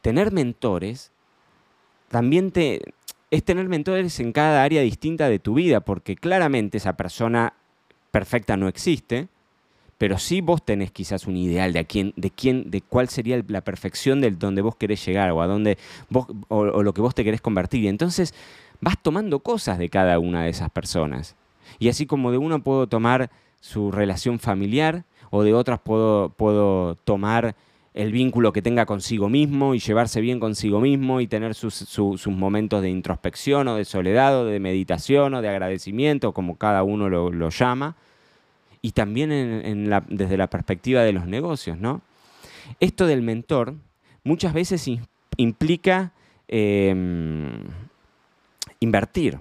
tener 0.00 0.32
mentores 0.32 1.12
también 2.08 2.50
te, 2.50 2.80
es 3.30 3.44
tener 3.44 3.68
mentores 3.68 4.18
en 4.20 4.32
cada 4.32 4.62
área 4.62 4.80
distinta 4.82 5.28
de 5.28 5.38
tu 5.38 5.54
vida, 5.54 5.80
porque 5.80 6.16
claramente 6.16 6.78
esa 6.78 6.96
persona 6.96 7.54
perfecta 8.10 8.56
no 8.56 8.68
existe, 8.68 9.28
pero 9.98 10.18
sí 10.18 10.40
vos 10.40 10.64
tenés 10.64 10.90
quizás 10.92 11.26
un 11.26 11.36
ideal 11.36 11.72
de 11.72 11.80
a 11.80 11.84
quién, 11.84 12.14
de 12.16 12.30
quién, 12.30 12.70
de 12.70 12.80
cuál 12.80 13.08
sería 13.08 13.42
la 13.48 13.60
perfección 13.60 14.20
del 14.20 14.38
donde 14.38 14.62
vos 14.62 14.76
querés 14.76 15.04
llegar 15.04 15.30
o 15.32 15.42
a 15.42 15.46
dónde 15.46 15.76
vos, 16.08 16.26
o, 16.48 16.64
lo 16.64 16.94
que 16.94 17.00
vos 17.00 17.14
te 17.14 17.24
querés 17.24 17.40
convertir. 17.40 17.82
Y 17.84 17.88
entonces 17.88 18.32
vas 18.80 18.96
tomando 19.02 19.40
cosas 19.40 19.78
de 19.78 19.88
cada 19.88 20.18
una 20.18 20.44
de 20.44 20.50
esas 20.50 20.70
personas. 20.70 21.36
Y 21.78 21.88
así 21.88 22.06
como 22.06 22.30
de 22.30 22.38
una 22.38 22.60
puedo 22.60 22.86
tomar 22.86 23.30
su 23.60 23.90
relación 23.90 24.38
familiar, 24.38 25.04
o 25.30 25.42
de 25.42 25.52
otras 25.52 25.80
puedo, 25.80 26.30
puedo 26.30 26.94
tomar 26.94 27.54
el 27.98 28.12
vínculo 28.12 28.52
que 28.52 28.62
tenga 28.62 28.86
consigo 28.86 29.28
mismo 29.28 29.74
y 29.74 29.80
llevarse 29.80 30.20
bien 30.20 30.38
consigo 30.38 30.80
mismo 30.80 31.20
y 31.20 31.26
tener 31.26 31.56
sus, 31.56 32.28
momentos 32.28 32.80
de 32.80 32.90
introspección 32.90 33.66
o 33.66 33.74
de 33.74 33.84
soledad 33.84 34.38
o 34.38 34.44
de 34.44 34.60
meditación 34.60 35.34
o 35.34 35.42
de 35.42 35.48
agradecimiento, 35.48 36.32
como 36.32 36.56
cada 36.56 36.84
uno 36.84 37.08
lo, 37.08 37.50
llama, 37.50 37.96
y 38.88 38.92
también 38.92 39.28
desde 40.08 40.38
la 40.38 40.46
perspectiva 40.46 41.02
de 41.02 41.12
los 41.12 41.26
negocios, 41.26 41.76
¿no? 41.76 42.00
Esto 42.80 43.06
del 43.06 43.20
mentor 43.20 43.74
muchas 44.24 44.54
veces 44.54 44.90
implica 45.36 46.12
em, 46.48 47.64
invertir. 48.80 49.40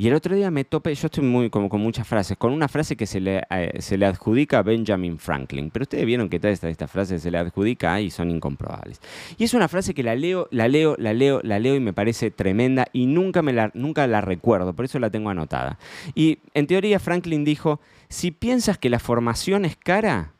Y 0.00 0.08
el 0.08 0.14
otro 0.14 0.34
día 0.34 0.50
me 0.50 0.64
topé, 0.64 0.94
yo 0.94 1.08
estoy 1.08 1.22
muy 1.22 1.50
como 1.50 1.68
con 1.68 1.82
muchas 1.82 2.08
frases, 2.08 2.38
con 2.38 2.54
una 2.54 2.68
frase 2.68 2.96
que 2.96 3.04
se 3.04 3.20
le, 3.20 3.42
eh, 3.50 3.82
se 3.82 3.98
le 3.98 4.06
adjudica 4.06 4.60
a 4.60 4.62
Benjamin 4.62 5.18
Franklin. 5.18 5.70
Pero 5.70 5.82
ustedes 5.82 6.06
vieron 6.06 6.30
que 6.30 6.40
todas 6.40 6.54
estas 6.54 6.70
esta 6.70 6.88
frases 6.88 7.20
se 7.20 7.30
le 7.30 7.36
adjudica 7.36 8.00
y 8.00 8.08
son 8.10 8.30
incomprobables. 8.30 8.98
Y 9.36 9.44
es 9.44 9.52
una 9.52 9.68
frase 9.68 9.92
que 9.92 10.02
la 10.02 10.14
leo, 10.14 10.48
la 10.52 10.68
leo, 10.68 10.96
la 10.96 11.12
leo, 11.12 11.42
la 11.42 11.58
leo 11.58 11.74
y 11.74 11.80
me 11.80 11.92
parece 11.92 12.30
tremenda 12.30 12.86
y 12.94 13.04
nunca, 13.04 13.42
me 13.42 13.52
la, 13.52 13.72
nunca 13.74 14.06
la 14.06 14.22
recuerdo, 14.22 14.72
por 14.72 14.86
eso 14.86 14.98
la 14.98 15.10
tengo 15.10 15.28
anotada. 15.28 15.78
Y 16.14 16.38
en 16.54 16.66
teoría 16.66 16.98
Franklin 16.98 17.44
dijo, 17.44 17.78
si 18.08 18.30
piensas 18.30 18.78
que 18.78 18.88
la 18.88 19.00
formación 19.00 19.66
es 19.66 19.76
cara, 19.76 20.32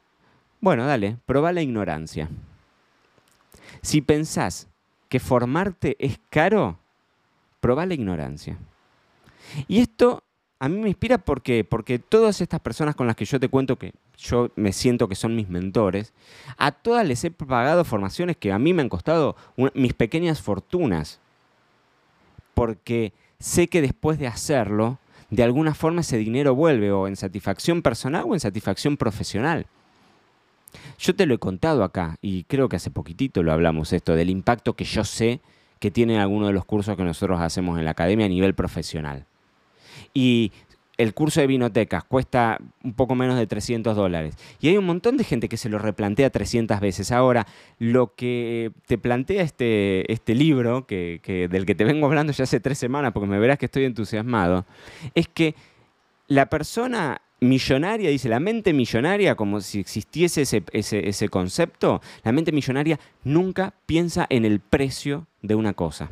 bueno, 0.63 0.87
dale, 0.87 1.19
probá 1.27 1.53
la 1.53 1.61
ignorancia. 1.61 2.31
Si 3.83 4.01
pensás 4.01 4.69
que 5.11 5.21
formarte 5.21 5.99
es 5.99 6.19
caro, 6.31 6.79
probá 7.61 7.85
la 7.85 7.93
ignorancia. 7.93 8.57
Y 9.69 9.81
esto 9.81 10.23
a 10.63 10.69
mí 10.69 10.79
me 10.79 10.89
inspira 10.89 11.17
porque, 11.17 11.65
porque 11.65 11.99
todas 11.99 12.43
estas 12.43 12.61
personas 12.61 12.95
con 12.95 13.07
las 13.07 13.17
que 13.17 13.25
yo 13.25 13.41
te 13.41 13.49
cuento 13.49 13.77
que 13.77 13.95
yo 14.19 14.51
me 14.57 14.75
siento 14.75 15.09
que 15.09 15.15
son 15.15 15.35
mis 15.35 15.49
mentores, 15.49 16.13
a 16.59 16.71
todas 16.71 17.07
les 17.09 17.25
he 17.25 17.31
pagado 17.31 17.83
formaciones 17.83 18.37
que 18.37 18.53
a 18.53 18.59
mí 18.59 18.75
me 18.75 18.83
han 18.83 18.91
costado 18.91 19.37
mis 19.73 19.95
pequeñas 19.95 20.43
fortunas. 20.43 21.19
Porque 22.53 23.15
sé 23.39 23.69
que 23.69 23.81
después 23.81 24.19
de 24.19 24.27
hacerlo, 24.27 24.99
de 25.31 25.43
alguna 25.43 25.73
forma 25.73 26.03
ese 26.03 26.19
dinero 26.19 26.55
vuelve 26.55 26.93
o 26.93 27.09
en 27.09 27.17
satisfacción 27.17 27.81
personal 27.81 28.25
o 28.29 28.35
en 28.35 28.41
satisfacción 28.41 28.99
profesional. 28.99 29.67
Yo 30.99 31.17
te 31.17 31.25
lo 31.25 31.35
he 31.35 31.39
contado 31.39 31.85
acá 31.85 32.17
y 32.21 32.45
creo 32.45 32.69
que 32.69 32.77
hace 32.77 32.91
poquitito 32.91 33.43
lo 33.43 33.53
hablamos 33.53 33.95
esto, 33.95 34.15
del 34.15 34.29
impacto 34.29 34.75
que 34.75 34.85
yo 34.85 35.05
sé 35.05 35.41
que 35.79 35.91
tienen 35.91 36.21
algunos 36.21 36.49
de 36.49 36.53
los 36.53 36.67
cursos 36.67 36.99
que 36.99 37.03
nosotros 37.03 37.41
hacemos 37.41 37.79
en 37.79 37.87
la 37.87 37.93
academia 37.93 38.27
a 38.27 38.29
nivel 38.29 38.55
profesional 38.55 39.25
y 40.15 40.53
el 41.01 41.15
curso 41.15 41.41
de 41.41 41.47
vinotecas 41.47 42.05
cuesta 42.05 42.59
un 42.85 42.93
poco 42.93 43.15
menos 43.15 43.39
de 43.39 43.47
300 43.47 43.97
dólares. 43.97 44.35
Y 44.61 44.69
hay 44.69 44.77
un 44.77 44.85
montón 44.85 45.17
de 45.17 45.25
gente 45.25 45.49
que 45.49 45.57
se 45.57 45.71
lo 45.71 45.79
replantea 45.79 46.29
300 46.29 46.79
veces. 46.79 47.11
Ahora, 47.11 47.47
lo 47.79 48.15
que 48.15 48.73
te 48.87 48.99
plantea 48.99 49.43
este, 49.43 50.13
este 50.13 50.35
libro, 50.35 50.87
que, 50.87 51.49
del 51.51 51.65
que 51.65 51.75
te 51.75 51.85
vengo 51.85 52.05
hablando 52.05 52.35
ya 52.35 52.45
hace 52.45 52.61
tres 52.61 52.77
semanas, 52.77 53.13
porque 53.13 53.29
me 53.29 53.39
verás 53.39 53.57
que 53.57 53.65
estoy 53.65 53.87
entusiasmado, 53.87 54.67
es 55.15 55.27
que 55.27 55.55
la 56.29 56.51
persona 56.51 57.23
millonaria, 57.41 58.11
dice, 58.11 58.29
la 58.29 58.39
mente 58.39 58.75
millonaria, 58.75 59.37
como 59.37 59.63
si 59.63 59.81
existiese 59.81 60.43
ese, 60.43 60.63
ese 60.73 61.29
concepto, 61.31 62.03
la 62.25 62.33
mente 62.33 62.53
millonaria 62.53 63.01
nunca 63.25 63.73
piensa 63.87 64.27
en 64.29 64.45
el 64.45 64.61
precio 64.61 65.27
de 65.41 65.55
una 65.55 65.73
cosa, 65.73 66.11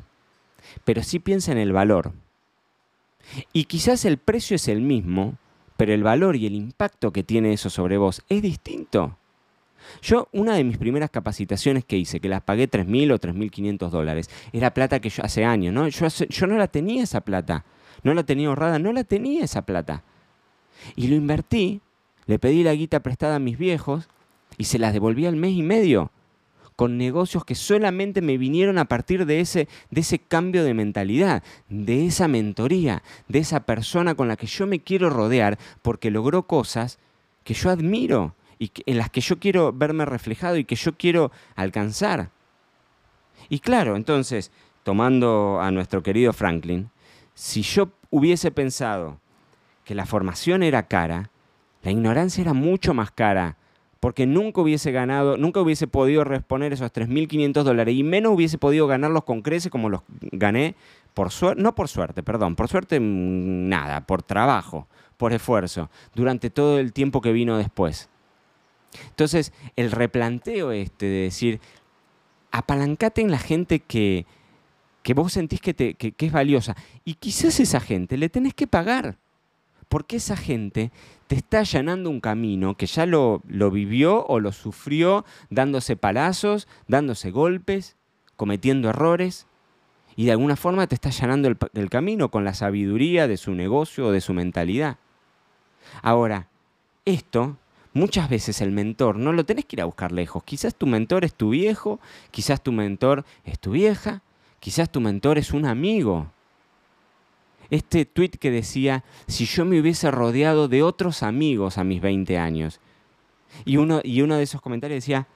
pero 0.87 1.03
sí 1.03 1.19
piensa 1.19 1.53
en 1.53 1.59
el 1.59 1.75
valor. 1.75 2.13
Y 3.53 3.65
quizás 3.65 4.05
el 4.05 4.19
precio 4.19 4.57
es 4.57 4.69
el 4.69 4.81
mismo, 4.81 5.37
pero 5.77 5.93
el 5.93 6.03
valor 6.03 6.37
y 6.37 6.47
el 6.47 6.55
impacto 6.55 7.13
que 7.13 7.23
tiene 7.23 7.53
eso 7.53 7.71
sobre 7.71 7.99
vos 7.99 8.23
es 8.29 8.43
distinto. 8.43 9.17
Yo, 10.03 10.29
una 10.33 10.55
de 10.55 10.65
mis 10.65 10.77
primeras 10.77 11.11
capacitaciones 11.11 11.85
que 11.85 11.97
hice, 11.97 12.21
que 12.21 12.29
las 12.29 12.43
pagué 12.43 12.69
3.000 12.69 13.13
o 13.13 13.19
3.500 13.19 13.91
dólares, 13.91 14.29
era 14.53 14.75
plata 14.75 15.01
que 15.01 15.09
yo 15.09 15.25
hace 15.25 15.45
años, 15.45 15.73
¿no? 15.73 15.89
Yo, 15.89 16.09
yo 16.09 16.47
no 16.47 16.57
la 16.57 16.69
tenía 16.69 17.03
esa 17.03 17.21
plata, 17.21 17.65
no 18.03 18.13
la 18.13 18.25
tenía 18.25 18.49
ahorrada, 18.49 18.79
no 18.79 18.93
la 18.93 19.05
tenía 19.05 19.45
esa 19.45 19.63
plata. 19.63 20.03
Y 20.97 21.09
lo 21.09 21.17
invertí, 21.17 21.81
le 22.27 22.39
pedí 22.39 22.63
la 22.63 22.75
guita 22.75 23.01
prestada 23.01 23.37
a 23.37 23.41
mis 23.41 23.57
viejos 23.57 24.09
y 24.59 24.65
se 24.65 24.79
las 24.79 24.93
devolví 24.93 25.27
al 25.27 25.37
mes 25.37 25.53
y 25.53 25.63
medio 25.63 26.11
con 26.79 26.97
negocios 26.97 27.45
que 27.45 27.57
solamente 27.57 28.23
me 28.23 28.39
vinieron 28.39 28.79
a 28.79 28.85
partir 28.85 29.27
de 29.27 29.41
ese, 29.41 29.67
de 29.91 30.01
ese 30.01 30.21
cambio 30.21 30.63
de 30.63 30.75
mentalidad, 30.75 31.43
de 31.69 32.07
esa 32.07 32.29
mentoría, 32.29 33.03
de 33.27 33.41
esa 33.41 33.67
persona 33.67 34.15
con 34.15 34.29
la 34.29 34.37
que 34.37 34.47
yo 34.47 34.65
me 34.69 34.79
quiero 34.79 35.11
rodear 35.11 35.59
porque 35.83 36.13
logró 36.13 36.45
cosas 36.45 37.01
que 37.43 37.53
yo 37.53 37.71
admiro 37.71 38.37
y 38.61 38.71
en 38.87 38.97
las 38.97 39.11
que 39.11 39.21
yo 39.21 39.41
quiero 39.41 39.73
verme 39.73 40.05
reflejado 40.05 40.57
y 40.57 40.65
que 40.65 40.77
yo 40.77 40.97
quiero 40.97 41.33
alcanzar. 41.57 42.31
Y 43.49 43.59
claro, 43.59 43.97
entonces, 43.97 44.53
tomando 44.85 45.59
a 45.61 45.73
nuestro 45.73 46.05
querido 46.05 46.33
Franklin, 46.33 46.91
si 47.35 47.63
yo 47.63 47.91
hubiese 48.11 48.53
pensado 48.53 49.19
que 49.85 49.97
la 49.97 50.07
formación 50.07 50.63
era 50.63 50.87
cara, 50.87 51.33
la 51.83 51.91
ignorancia 51.91 52.41
era 52.41 52.53
mucho 52.53 52.95
más 52.95 53.11
cara 53.11 53.57
porque 54.01 54.27
nunca 54.27 54.61
hubiese 54.61 54.93
ganado, 54.93 55.37
nunca 55.37 55.61
hubiese 55.61 55.87
podido 55.89 56.25
responder 56.25 56.73
esos 56.73 56.93
3.500 56.93 57.63
dólares 57.65 57.95
y 57.95 58.03
menos 58.03 58.33
hubiese 58.33 58.59
podido 58.59 58.87
ganarlos 58.87 59.25
con 59.25 59.43
creces 59.43 59.71
como 59.71 59.89
los 59.89 60.03
gané 60.33 60.77
por 61.15 61.33
suerte, 61.33 61.61
no 61.61 61.75
por 61.75 61.89
suerte, 61.89 62.23
perdón, 62.23 62.55
por 62.55 62.69
suerte 62.69 63.01
mm, 63.01 63.69
nada, 63.69 64.07
por 64.07 64.23
trabajo, 64.23 64.87
por 65.17 65.33
esfuerzo, 65.33 65.91
durante 66.15 66.49
todo 66.51 66.79
el 66.79 66.93
tiempo 66.93 67.21
que 67.21 67.33
vino 67.33 67.59
después. 67.59 68.09
Entonces, 69.09 69.53
el 69.75 69.91
replanteo 69.91 70.71
este 70.71 71.07
de 71.07 71.23
decir, 71.23 71.61
apalancate 72.53 73.21
en 73.21 73.33
la 73.33 73.39
gente 73.39 73.81
que, 73.81 74.27
que 75.03 75.15
vos 75.15 75.33
sentís 75.33 75.61
que, 75.61 75.75
te, 75.75 75.95
que 75.95 76.15
es 76.19 76.33
valiosa 76.33 76.77
y 77.05 77.15
quizás 77.15 77.59
esa 77.59 77.81
gente 77.81 78.17
le 78.17 78.29
tenés 78.29 78.55
que 78.55 78.67
pagar 78.69 79.19
porque 79.89 80.17
esa 80.17 80.37
gente 80.37 80.91
te 81.27 81.37
está 81.37 81.61
allanando 81.61 82.11
un 82.11 82.21
camino 82.21 82.77
que 82.77 82.87
ya 82.87 83.07
lo, 83.07 83.43
lo 83.47 83.71
vivió 83.71 84.25
o 84.27 84.41
lo 84.41 84.53
sufrió 84.53 85.25
dándose 85.51 85.97
palazos, 85.97 86.69
dándose 86.87 87.31
golpes, 87.31 87.97
cometiendo 88.37 88.89
errores, 88.91 89.47
y 90.19 90.25
de 90.25 90.33
alguna 90.33 90.57
forma 90.57 90.89
te 90.89 90.97
está 90.97 91.11
allanando 91.11 91.49
el, 91.75 91.91
camino 91.91 92.29
con 92.29 92.45
la 92.45 92.53
sabiduría 92.53 93.29
de 93.29 93.37
su 93.37 93.55
negocio 93.55 94.07
o 94.07 94.11
de 94.11 94.21
su 94.21 94.35
mentalidad. 94.35 94.97
Ahora, 96.03 96.49
esto 97.05 97.57
muchas 97.93 98.29
veces 98.29 98.61
el 98.61 98.73
mentor 98.73 99.17
no 99.17 99.33
lo 99.33 99.45
tenés 99.45 99.65
que 99.65 99.77
ir 99.77 99.83
a 99.83 99.85
buscar 99.85 100.11
lejos. 100.11 100.43
Quizás 100.43 100.75
tu 100.75 100.89
mentor 100.89 101.25
es 101.25 101.35
tu 101.35 101.51
viejo, 101.51 102.01
quizás 102.33 102.61
tu 102.61 102.73
mentor 102.73 103.25
es 103.45 103.61
tu 103.61 103.71
vieja, 103.71 104.23
quizás 104.59 104.91
tu 104.91 105.01
mentor 105.01 105.39
es 105.39 105.53
un 105.53 105.67
amigo 105.67 106.33
este 107.71 108.05
tweet 108.05 108.31
que 108.31 108.51
decía, 108.51 109.05
si 109.27 109.45
yo 109.45 109.65
me 109.65 109.81
hubiese 109.81 110.11
rodeado 110.11 110.69
de 110.69 110.83
otros 110.83 111.23
amigos 111.23 111.79
a 111.79 111.85
mis 111.85 112.01
20 112.01 112.39
años. 112.39 112.81
Y 113.65 113.77
uno, 113.77 114.01
y 114.03 114.23
uno 114.23 114.37
de 114.37 114.43
esos 114.43 114.61
comentarios 114.61 114.99
decía, 114.99 115.27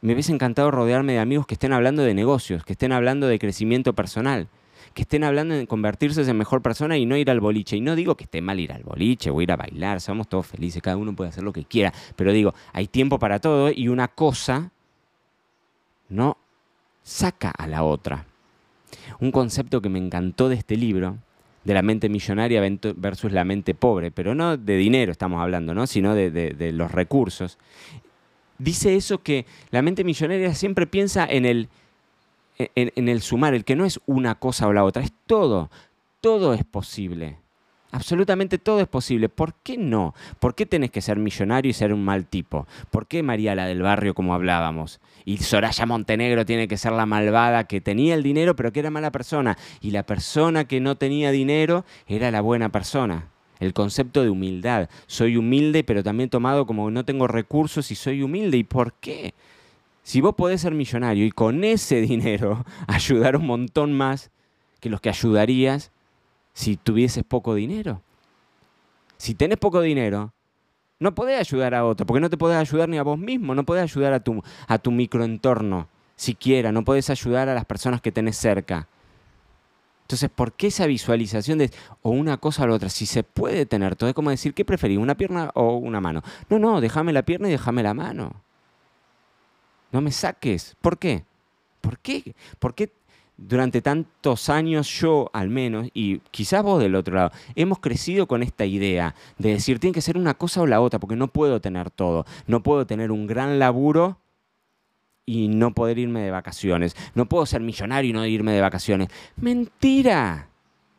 me 0.00 0.12
hubiese 0.12 0.32
encantado 0.32 0.70
rodearme 0.70 1.14
de 1.14 1.18
amigos 1.18 1.46
que 1.46 1.54
estén 1.54 1.72
hablando 1.72 2.02
de 2.02 2.14
negocios, 2.14 2.64
que 2.64 2.74
estén 2.74 2.92
hablando 2.92 3.26
de 3.26 3.38
crecimiento 3.38 3.94
personal, 3.94 4.48
que 4.94 5.02
estén 5.02 5.24
hablando 5.24 5.54
de 5.54 5.66
convertirse 5.66 6.22
en 6.22 6.36
mejor 6.36 6.62
persona 6.62 6.96
y 6.96 7.06
no 7.06 7.16
ir 7.16 7.30
al 7.30 7.40
boliche. 7.40 7.76
Y 7.76 7.80
no 7.80 7.96
digo 7.96 8.14
que 8.16 8.24
esté 8.24 8.40
mal 8.40 8.60
ir 8.60 8.72
al 8.72 8.82
boliche 8.82 9.30
o 9.30 9.40
ir 9.40 9.50
a 9.50 9.56
bailar, 9.56 10.00
somos 10.00 10.28
todos 10.28 10.46
felices, 10.46 10.82
cada 10.82 10.96
uno 10.96 11.14
puede 11.14 11.30
hacer 11.30 11.42
lo 11.42 11.52
que 11.52 11.64
quiera, 11.64 11.92
pero 12.14 12.32
digo, 12.32 12.54
hay 12.72 12.86
tiempo 12.86 13.18
para 13.18 13.40
todo 13.40 13.70
y 13.70 13.88
una 13.88 14.08
cosa 14.08 14.70
no 16.08 16.36
saca 17.02 17.50
a 17.50 17.66
la 17.66 17.82
otra. 17.82 18.26
Un 19.20 19.32
concepto 19.32 19.80
que 19.80 19.88
me 19.88 19.98
encantó 19.98 20.48
de 20.48 20.56
este 20.56 20.76
libro 20.76 21.18
de 21.66 21.74
la 21.74 21.82
mente 21.82 22.08
millonaria 22.08 22.62
versus 22.94 23.32
la 23.32 23.44
mente 23.44 23.74
pobre, 23.74 24.12
pero 24.12 24.36
no 24.36 24.56
de 24.56 24.76
dinero 24.76 25.10
estamos 25.10 25.42
hablando, 25.42 25.74
¿no? 25.74 25.88
sino 25.88 26.14
de, 26.14 26.70
los 26.72 26.92
recursos. 26.92 27.58
Dice 28.56 28.94
eso 28.94 29.20
que 29.20 29.46
la 29.72 29.82
mente 29.82 30.04
millonaria 30.04 30.54
siempre 30.54 30.86
piensa 30.86 31.26
en 31.28 31.44
el, 31.44 31.68
en, 32.56 33.08
el 33.08 33.20
sumar, 33.20 33.52
el 33.52 33.64
que 33.64 33.74
no 33.74 33.84
es 33.84 33.98
una 34.06 34.36
cosa 34.36 34.68
o 34.68 34.72
la 34.72 34.84
otra, 34.84 35.02
es 35.02 35.12
todo, 35.26 35.68
todo 36.20 36.54
es 36.54 36.62
posible. 36.64 37.38
Absolutamente 37.96 38.58
todo 38.58 38.80
es 38.80 38.88
posible. 38.88 39.30
¿Por 39.30 39.54
qué 39.54 39.78
no? 39.78 40.14
¿Por 40.38 40.54
qué 40.54 40.66
tenés 40.66 40.90
que 40.90 41.00
ser 41.00 41.16
millonario 41.16 41.70
y 41.70 41.72
ser 41.72 41.94
un 41.94 42.04
mal 42.04 42.26
tipo? 42.26 42.66
¿Por 42.90 43.06
qué 43.06 43.22
María 43.22 43.54
la 43.54 43.64
del 43.64 43.80
barrio 43.80 44.12
como 44.12 44.34
hablábamos? 44.34 45.00
Y 45.24 45.38
Soraya 45.38 45.86
Montenegro 45.86 46.44
tiene 46.44 46.68
que 46.68 46.76
ser 46.76 46.92
la 46.92 47.06
malvada 47.06 47.64
que 47.64 47.80
tenía 47.80 48.14
el 48.14 48.22
dinero 48.22 48.54
pero 48.54 48.70
que 48.70 48.80
era 48.80 48.90
mala 48.90 49.12
persona. 49.12 49.56
Y 49.80 49.92
la 49.92 50.02
persona 50.02 50.66
que 50.66 50.78
no 50.78 50.96
tenía 50.96 51.30
dinero 51.30 51.86
era 52.06 52.30
la 52.30 52.42
buena 52.42 52.68
persona. 52.68 53.28
El 53.60 53.72
concepto 53.72 54.22
de 54.22 54.28
humildad. 54.28 54.90
Soy 55.06 55.38
humilde 55.38 55.82
pero 55.82 56.02
también 56.02 56.28
tomado 56.28 56.66
como 56.66 56.90
no 56.90 57.06
tengo 57.06 57.26
recursos 57.26 57.90
y 57.90 57.94
soy 57.94 58.22
humilde. 58.22 58.58
¿Y 58.58 58.64
por 58.64 58.92
qué? 58.92 59.32
Si 60.02 60.20
vos 60.20 60.34
podés 60.34 60.60
ser 60.60 60.74
millonario 60.74 61.24
y 61.24 61.30
con 61.30 61.64
ese 61.64 62.00
dinero 62.02 62.66
ayudar 62.88 63.36
un 63.36 63.46
montón 63.46 63.94
más 63.94 64.30
que 64.80 64.90
los 64.90 65.00
que 65.00 65.08
ayudarías 65.08 65.92
si 66.56 66.78
tuvieses 66.78 67.22
poco 67.22 67.54
dinero. 67.54 68.00
Si 69.18 69.34
tenés 69.34 69.58
poco 69.58 69.82
dinero, 69.82 70.32
no 70.98 71.14
podés 71.14 71.38
ayudar 71.38 71.74
a 71.74 71.84
otro, 71.84 72.06
porque 72.06 72.20
no 72.20 72.30
te 72.30 72.38
podés 72.38 72.56
ayudar 72.56 72.88
ni 72.88 72.96
a 72.96 73.02
vos 73.02 73.18
mismo, 73.18 73.54
no 73.54 73.64
podés 73.64 73.82
ayudar 73.82 74.14
a 74.14 74.20
tu, 74.20 74.42
a 74.66 74.78
tu 74.78 74.90
microentorno, 74.90 75.86
siquiera, 76.16 76.72
no 76.72 76.82
podés 76.82 77.10
ayudar 77.10 77.50
a 77.50 77.54
las 77.54 77.66
personas 77.66 78.00
que 78.00 78.10
tenés 78.10 78.38
cerca. 78.38 78.88
Entonces, 80.04 80.30
¿por 80.30 80.52
qué 80.52 80.68
esa 80.68 80.86
visualización 80.86 81.58
de 81.58 81.70
o 82.00 82.08
una 82.10 82.38
cosa 82.38 82.64
o 82.64 82.68
la 82.68 82.74
otra? 82.74 82.88
Si 82.88 83.04
se 83.04 83.22
puede 83.22 83.66
tener 83.66 83.94
todo, 83.94 84.08
es 84.08 84.14
como 84.14 84.30
decir, 84.30 84.54
¿qué 84.54 84.64
preferís, 84.64 84.96
una 84.96 85.14
pierna 85.14 85.50
o 85.54 85.76
una 85.76 86.00
mano? 86.00 86.22
No, 86.48 86.58
no, 86.58 86.80
déjame 86.80 87.12
la 87.12 87.22
pierna 87.22 87.48
y 87.48 87.52
déjame 87.52 87.82
la 87.82 87.92
mano. 87.92 88.32
No 89.92 90.00
me 90.00 90.10
saques. 90.10 90.74
¿Por 90.80 90.96
qué? 90.96 91.24
¿Por 91.82 91.98
qué? 91.98 92.34
¿Por 92.58 92.74
qué 92.74 92.90
durante 93.36 93.82
tantos 93.82 94.48
años 94.48 94.88
yo 94.88 95.30
al 95.32 95.50
menos, 95.50 95.88
y 95.92 96.18
quizás 96.30 96.62
vos 96.62 96.80
del 96.80 96.94
otro 96.94 97.14
lado, 97.14 97.32
hemos 97.54 97.78
crecido 97.80 98.26
con 98.26 98.42
esta 98.42 98.64
idea 98.64 99.14
de 99.38 99.50
decir, 99.50 99.78
tiene 99.78 99.94
que 99.94 100.00
ser 100.00 100.16
una 100.16 100.34
cosa 100.34 100.62
o 100.62 100.66
la 100.66 100.80
otra, 100.80 100.98
porque 100.98 101.16
no 101.16 101.28
puedo 101.28 101.60
tener 101.60 101.90
todo. 101.90 102.24
No 102.46 102.62
puedo 102.62 102.86
tener 102.86 103.10
un 103.12 103.26
gran 103.26 103.58
laburo 103.58 104.18
y 105.26 105.48
no 105.48 105.74
poder 105.74 105.98
irme 105.98 106.20
de 106.20 106.30
vacaciones. 106.30 106.96
No 107.14 107.26
puedo 107.26 107.44
ser 107.46 107.60
millonario 107.60 108.10
y 108.10 108.12
no 108.12 108.24
irme 108.24 108.52
de 108.52 108.60
vacaciones. 108.60 109.08
Mentira. 109.36 110.48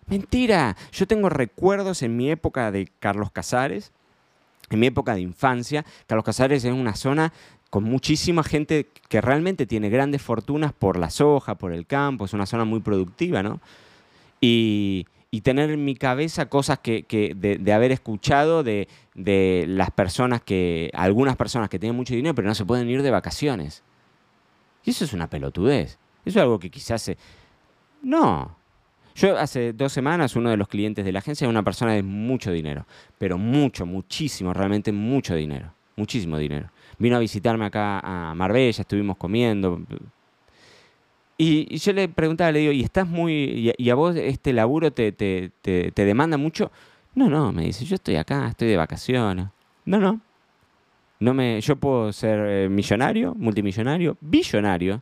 Mentira. 0.06 0.76
Yo 0.92 1.08
tengo 1.08 1.30
recuerdos 1.30 2.04
en 2.04 2.16
mi 2.16 2.30
época 2.30 2.72
de 2.72 2.90
Carlos 3.00 3.32
Casares, 3.32 3.92
en 4.70 4.80
mi 4.80 4.88
época 4.88 5.16
de 5.16 5.22
infancia. 5.22 5.86
Carlos 6.06 6.26
Casares 6.26 6.64
es 6.66 6.74
una 6.74 6.96
zona 6.96 7.34
con 7.70 7.84
muchísima 7.84 8.44
gente 8.44 8.88
que 9.10 9.22
realmente 9.22 9.66
tiene 9.66 9.90
grandes 9.90 10.22
fortunas 10.22 10.74
por 10.74 10.98
la 10.98 11.10
soja, 11.10 11.56
por 11.56 11.74
el 11.74 11.86
campo, 11.86 12.26
es 12.26 12.34
una 12.34 12.46
zona 12.46 12.66
muy 12.66 12.80
productiva, 12.80 13.44
¿no? 13.44 13.60
Y, 14.40 15.06
tener 15.44 15.70
en 15.70 15.86
mi 15.86 15.96
cabeza 15.96 16.48
cosas 16.48 16.80
que, 16.80 17.06
de, 17.08 17.74
haber 17.74 17.92
escuchado 17.92 18.64
de, 18.64 18.88
las 19.68 19.92
personas 19.92 20.42
que, 20.42 20.90
algunas 20.94 21.36
personas 21.36 21.70
que 21.70 21.78
tienen 21.78 21.96
mucho 21.96 22.16
dinero 22.16 22.34
pero 22.34 22.48
no 22.48 22.56
se 22.56 22.66
pueden 22.66 22.90
ir 22.90 23.04
de 23.04 23.12
vacaciones. 23.12 23.84
Y 24.84 24.90
eso 24.90 25.06
es 25.06 25.14
una 25.14 25.30
pelotudez. 25.30 26.00
Eso 26.26 26.40
es 26.40 26.44
algo 26.44 26.58
que 26.58 26.72
quizás 26.72 27.04
se... 27.04 27.18
No. 28.02 28.58
Yo 29.16 29.38
hace 29.38 29.74
dos 29.74 29.94
semanas 29.94 30.36
uno 30.36 30.50
de 30.50 30.58
los 30.58 30.68
clientes 30.68 31.06
de 31.06 31.12
la 31.12 31.20
agencia 31.20 31.46
es 31.46 31.50
una 31.50 31.64
persona 31.64 31.94
de 31.94 32.02
mucho 32.02 32.52
dinero, 32.52 32.88
pero 33.20 33.38
mucho, 33.38 33.86
muchísimo, 33.86 34.54
realmente 34.54 34.92
mucho 34.92 35.36
dinero, 35.36 35.72
muchísimo 35.96 36.40
dinero 36.40 36.72
vino 36.98 37.16
a 37.16 37.20
visitarme 37.20 37.66
acá 37.66 38.00
a 38.00 38.34
Marbella, 38.36 38.82
estuvimos 38.82 39.18
comiendo. 39.18 39.80
Y, 41.38 41.78
yo 41.78 41.94
le 41.94 42.10
preguntaba, 42.10 42.52
le 42.52 42.60
digo, 42.60 42.72
¿y 42.72 42.84
estás 42.84 43.08
muy. 43.08 43.74
y, 43.78 43.90
a 43.90 43.96
vos 43.96 44.16
este 44.16 44.54
laburo 44.54 44.92
te, 44.92 45.12
te, 45.12 45.52
te, 45.62 46.06
demanda 46.06 46.38
mucho? 46.38 46.72
No, 47.14 47.30
no, 47.30 47.52
me 47.52 47.64
dice, 47.64 47.86
yo 47.86 47.96
estoy 47.96 48.16
acá, 48.16 48.48
estoy 48.50 48.68
de 48.70 48.78
vacaciones. 48.78 49.48
No, 49.86 50.00
no. 50.00 50.20
no 51.20 51.34
me, 51.34 51.62
yo 51.62 51.76
puedo 51.76 52.12
ser 52.12 52.40
eh, 52.48 52.70
millonario, 52.70 53.34
multimillonario, 53.36 54.18
billonario, 54.20 55.02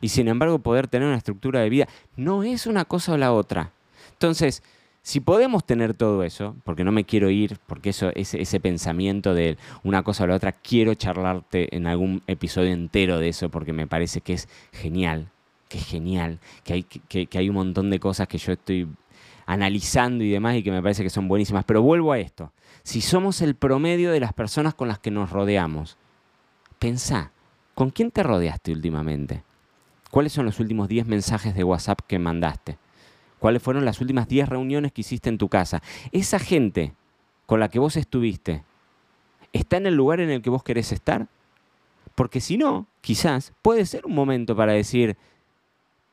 y 0.00 0.08
sin 0.08 0.28
embargo 0.28 0.58
poder 0.58 0.88
tener 0.88 1.08
una 1.08 1.16
estructura 1.16 1.60
de 1.60 1.70
vida. 1.70 1.88
No 2.16 2.42
es 2.42 2.66
una 2.66 2.84
cosa 2.84 3.12
o 3.12 3.16
la 3.16 3.32
otra. 3.32 3.72
Entonces, 4.12 4.62
si 5.10 5.18
podemos 5.18 5.66
tener 5.66 5.94
todo 5.94 6.22
eso, 6.22 6.54
porque 6.62 6.84
no 6.84 6.92
me 6.92 7.02
quiero 7.02 7.30
ir, 7.30 7.58
porque 7.66 7.90
eso, 7.90 8.12
ese, 8.14 8.40
ese 8.40 8.60
pensamiento 8.60 9.34
de 9.34 9.58
una 9.82 10.04
cosa 10.04 10.22
o 10.22 10.28
la 10.28 10.36
otra, 10.36 10.52
quiero 10.52 10.94
charlarte 10.94 11.74
en 11.74 11.88
algún 11.88 12.22
episodio 12.28 12.70
entero 12.70 13.18
de 13.18 13.30
eso, 13.30 13.48
porque 13.48 13.72
me 13.72 13.88
parece 13.88 14.20
que 14.20 14.34
es 14.34 14.48
genial, 14.70 15.26
que 15.68 15.78
es 15.78 15.84
genial, 15.84 16.38
que 16.62 16.74
hay, 16.74 16.82
que, 16.84 17.26
que 17.26 17.38
hay 17.38 17.48
un 17.48 17.56
montón 17.56 17.90
de 17.90 17.98
cosas 17.98 18.28
que 18.28 18.38
yo 18.38 18.52
estoy 18.52 18.86
analizando 19.46 20.22
y 20.22 20.30
demás 20.30 20.54
y 20.54 20.62
que 20.62 20.70
me 20.70 20.80
parece 20.80 21.02
que 21.02 21.10
son 21.10 21.26
buenísimas. 21.26 21.64
Pero 21.64 21.82
vuelvo 21.82 22.12
a 22.12 22.20
esto. 22.20 22.52
Si 22.84 23.00
somos 23.00 23.42
el 23.42 23.56
promedio 23.56 24.12
de 24.12 24.20
las 24.20 24.32
personas 24.32 24.74
con 24.74 24.86
las 24.86 25.00
que 25.00 25.10
nos 25.10 25.30
rodeamos, 25.30 25.98
pensá, 26.78 27.32
¿con 27.74 27.90
quién 27.90 28.12
te 28.12 28.22
rodeaste 28.22 28.70
últimamente? 28.70 29.42
¿Cuáles 30.12 30.32
son 30.32 30.46
los 30.46 30.60
últimos 30.60 30.86
10 30.86 31.06
mensajes 31.08 31.56
de 31.56 31.64
WhatsApp 31.64 31.98
que 32.06 32.20
mandaste? 32.20 32.78
Cuáles 33.40 33.62
fueron 33.62 33.84
las 33.84 34.00
últimas 34.00 34.28
10 34.28 34.48
reuniones 34.48 34.92
que 34.92 35.00
hiciste 35.00 35.28
en 35.28 35.38
tu 35.38 35.48
casa. 35.48 35.82
Esa 36.12 36.38
gente 36.38 36.94
con 37.46 37.58
la 37.58 37.68
que 37.68 37.80
vos 37.80 37.96
estuviste, 37.96 38.62
¿está 39.52 39.78
en 39.78 39.86
el 39.86 39.96
lugar 39.96 40.20
en 40.20 40.30
el 40.30 40.42
que 40.42 40.50
vos 40.50 40.62
querés 40.62 40.92
estar? 40.92 41.26
Porque 42.14 42.40
si 42.40 42.56
no, 42.56 42.86
quizás 43.00 43.52
puede 43.62 43.86
ser 43.86 44.06
un 44.06 44.14
momento 44.14 44.54
para 44.54 44.72
decir, 44.72 45.16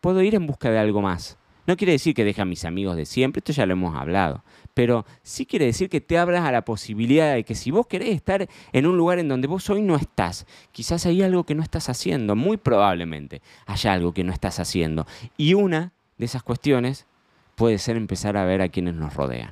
puedo 0.02 0.22
ir 0.24 0.34
en 0.34 0.48
busca 0.48 0.72
de 0.72 0.80
algo 0.80 1.02
más. 1.02 1.38
No 1.68 1.76
quiere 1.76 1.92
decir 1.92 2.16
que 2.16 2.24
deje 2.24 2.42
a 2.42 2.46
mis 2.46 2.64
amigos 2.64 2.96
de 2.96 3.06
siempre, 3.06 3.40
esto 3.40 3.52
ya 3.52 3.66
lo 3.66 3.74
hemos 3.74 3.94
hablado, 3.94 4.42
pero 4.74 5.06
sí 5.22 5.46
quiere 5.46 5.66
decir 5.66 5.90
que 5.90 6.00
te 6.00 6.18
abras 6.18 6.46
a 6.46 6.52
la 6.54 6.64
posibilidad 6.64 7.34
de 7.34 7.44
que 7.44 7.56
si 7.56 7.72
vos 7.72 7.88
querés 7.88 8.16
estar 8.16 8.48
en 8.72 8.88
un 8.88 8.96
lugar 8.96 9.20
en 9.20 9.28
donde 9.28 9.50
vos 9.50 9.70
hoy 9.70 9.82
no 9.82 9.98
estás, 9.98 10.48
quizás 10.72 11.06
hay 11.06 11.22
algo 11.22 11.44
que 11.44 11.56
no 11.56 11.62
estás 11.62 11.90
haciendo, 11.90 12.38
muy 12.38 12.56
probablemente 12.56 13.42
haya 13.66 13.92
algo 13.92 14.14
que 14.14 14.24
no 14.24 14.32
estás 14.32 14.62
haciendo. 14.62 15.06
Y 15.36 15.56
una 15.56 15.92
de 16.18 16.26
esas 16.26 16.42
cuestiones 16.42 17.06
puede 17.58 17.80
ser 17.80 17.98
empezar 17.98 18.38
a 18.38 18.46
ver 18.46 18.62
a 18.62 18.70
quienes 18.70 18.94
nos 18.94 19.16
rodean. 19.16 19.52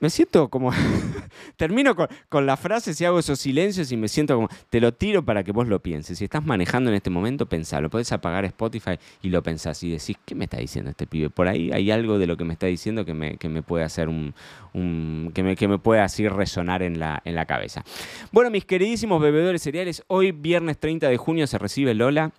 Me 0.00 0.10
siento 0.10 0.48
como... 0.48 0.70
Termino 1.56 1.94
con, 1.94 2.46
la 2.46 2.56
frase, 2.56 2.94
si 2.94 3.04
hago 3.04 3.18
esos 3.18 3.38
silencios 3.38 3.92
y 3.92 3.96
me 3.96 4.08
siento 4.08 4.36
como... 4.36 4.48
Te 4.70 4.80
lo 4.80 4.92
tiro 4.92 5.22
para 5.22 5.44
que 5.44 5.52
vos 5.52 5.68
lo 5.68 5.80
pienses. 5.80 6.18
Si 6.18 6.24
estás 6.24 6.44
manejando 6.44 6.90
en 6.90 6.96
este 6.96 7.10
momento, 7.10 7.46
pensalo. 7.46 7.90
Podés 7.90 8.10
apagar 8.12 8.44
Spotify 8.46 8.98
y 9.22 9.28
lo 9.28 9.42
pensás 9.42 9.82
y 9.82 9.90
decís, 9.90 10.16
¿qué 10.24 10.34
me 10.34 10.44
está 10.44 10.58
diciendo 10.58 10.90
este 10.90 11.06
pibe? 11.06 11.28
Por 11.30 11.46
ahí 11.46 11.70
hay 11.72 11.90
algo 11.90 12.18
de 12.18 12.26
lo 12.26 12.36
que 12.36 12.44
me 12.44 12.54
está 12.54 12.66
diciendo 12.66 13.04
que 13.04 13.14
me, 13.14 13.36
que 13.36 13.48
me 13.48 13.62
puede 13.62 13.84
hacer 13.84 14.08
un... 14.08 14.34
que, 15.34 15.42
me, 15.42 15.56
que 15.56 15.68
me 15.68 15.78
puede 15.78 16.00
así 16.00 16.26
resonar 16.26 16.82
en 16.82 16.98
la, 16.98 17.20
en 17.24 17.34
la 17.34 17.44
cabeza. 17.44 17.84
Bueno, 18.32 18.50
mis 18.50 18.64
queridísimos 18.64 19.20
bebedores 19.20 19.62
cereales, 19.62 20.04
hoy 20.08 20.32
viernes 20.32 20.78
30 20.78 21.08
de 21.08 21.16
junio 21.18 21.46
se 21.46 21.58
recibe 21.58 21.94
Lola 21.94 22.32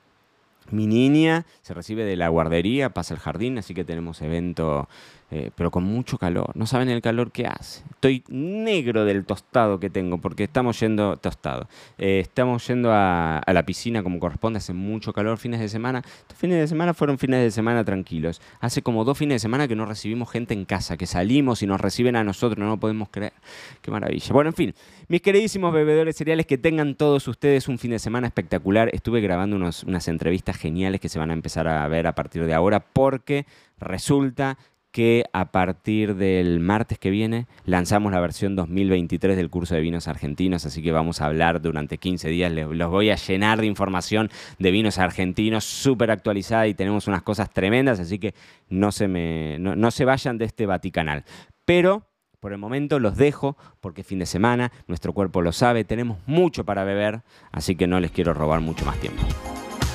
mi 0.72 0.88
niña 0.88 1.46
se 1.62 1.74
recibe 1.74 2.04
de 2.06 2.16
la 2.16 2.28
guardería, 2.30 2.90
pasa 2.90 3.14
al 3.14 3.20
jardín, 3.20 3.58
así 3.58 3.74
que 3.74 3.84
tenemos 3.84 4.22
evento 4.22 4.88
eh, 5.32 5.50
pero 5.56 5.72
con 5.72 5.84
mucho 5.84 6.18
calor. 6.18 6.52
No 6.54 6.68
saben 6.68 6.88
el 6.90 7.02
calor 7.02 7.32
que 7.32 7.48
hace. 7.48 7.84
Estoy 7.90 8.24
negro 8.28 9.06
del 9.06 9.26
tostado 9.26 9.80
que 9.80 9.90
tengo, 9.90 10.20
porque 10.20 10.44
estamos 10.44 10.80
yendo, 10.80 11.18
tostado, 11.18 11.68
eh, 11.98 12.20
estamos 12.20 12.68
yendo 12.68 12.92
a, 12.94 13.42
la 13.46 13.66
piscina 13.66 14.04
como 14.04 14.20
corresponde, 14.20 14.58
hace 14.58 14.74
mucho 14.74 15.14
calor 15.14 15.38
fines 15.38 15.60
de 15.60 15.68
semana. 15.68 16.04
Estos 16.06 16.38
fines 16.38 16.60
de 16.60 16.68
semana 16.68 16.94
fueron 16.94 17.18
fines 17.18 17.42
de 17.42 17.50
semana 17.50 17.84
tranquilos. 17.84 18.40
Hace 18.60 18.84
como 18.84 19.04
dos 19.04 19.18
fines 19.18 19.36
de 19.36 19.40
semana 19.40 19.68
que 19.68 19.76
no 19.76 19.86
recibimos 19.86 20.30
gente 20.30 20.54
en 20.54 20.66
casa, 20.66 20.96
que 20.96 21.08
salimos 21.08 21.64
y 21.64 21.68
nos 21.68 21.82
reciben 21.82 22.16
a 22.16 22.24
nosotros, 22.24 22.60
no 22.60 22.68
lo 22.68 22.78
podemos 22.78 23.10
creer. 23.10 23.34
Qué 23.82 23.90
maravilla. 23.90 24.32
Bueno, 24.32 24.52
en 24.52 24.56
fin, 24.56 24.76
mis 25.08 25.22
queridísimos 25.22 25.74
bebedores 25.74 26.16
cereales, 26.16 26.46
que 26.46 26.60
tengan 26.60 26.96
todos 26.96 27.28
ustedes 27.28 27.68
un 27.68 27.80
fin 27.80 27.92
de 27.92 28.00
semana 28.00 28.28
espectacular. 28.28 28.90
Estuve 28.94 29.22
grabando 29.22 29.56
unas 29.56 30.08
entrevistas 30.08 30.58
geniales 30.58 31.02
que 31.02 31.10
se 31.10 31.18
van 31.18 31.32
a 31.32 31.34
empezar 31.34 31.68
a 31.68 31.88
ver 31.88 32.06
a 32.06 32.14
partir 32.14 32.46
de 32.46 32.54
ahora, 32.54 32.80
porque 32.80 33.46
resulta 33.80 34.58
que 34.96 35.26
a 35.34 35.52
partir 35.52 36.16
del 36.16 36.62
martes 36.62 36.98
que 36.98 37.10
viene 37.10 37.48
lanzamos 37.66 38.14
la 38.14 38.22
versión 38.22 38.56
2023 38.56 39.36
del 39.36 39.50
curso 39.50 39.76
de 39.76 39.82
vinos 39.82 40.08
argentinos, 40.08 40.66
así 40.66 40.82
que 40.82 40.94
vamos 40.94 41.20
a 41.20 41.26
hablar 41.26 41.62
durante 41.62 41.98
15 41.98 42.30
días, 42.30 42.50
los 42.50 42.90
voy 42.90 43.10
a 43.10 43.18
llenar 43.18 43.60
de 43.60 43.66
información 43.66 44.30
de 44.58 44.72
vinos 44.72 44.98
argentinos 44.98 45.66
súper 45.66 46.12
actualizada 46.12 46.68
y 46.68 46.76
tenemos 46.76 47.10
unas 47.10 47.24
cosas 47.24 47.50
tremendas, 47.50 48.00
así 48.00 48.20
que 48.20 48.36
no 48.70 48.94
se, 48.94 49.10
me, 49.10 49.60
no, 49.60 49.92
se 49.92 50.06
vayan 50.06 50.38
de 50.38 50.46
este 50.46 50.66
Vaticanal. 50.66 51.26
Pero 51.66 52.08
por 52.40 52.54
el 52.54 52.58
momento 52.58 52.98
los 52.98 53.18
dejo 53.18 53.58
porque 53.82 54.02
fin 54.02 54.20
de 54.20 54.26
semana, 54.26 54.72
nuestro 54.88 55.12
cuerpo 55.12 55.42
lo 55.42 55.52
sabe, 55.52 55.84
tenemos 55.84 56.20
mucho 56.26 56.64
para 56.64 56.86
beber, 56.86 57.24
así 57.52 57.76
que 57.76 57.86
no 57.86 58.00
les 58.00 58.12
quiero 58.12 58.34
robar 58.34 58.62
mucho 58.62 58.86
más 58.86 58.98
tiempo. 59.02 59.24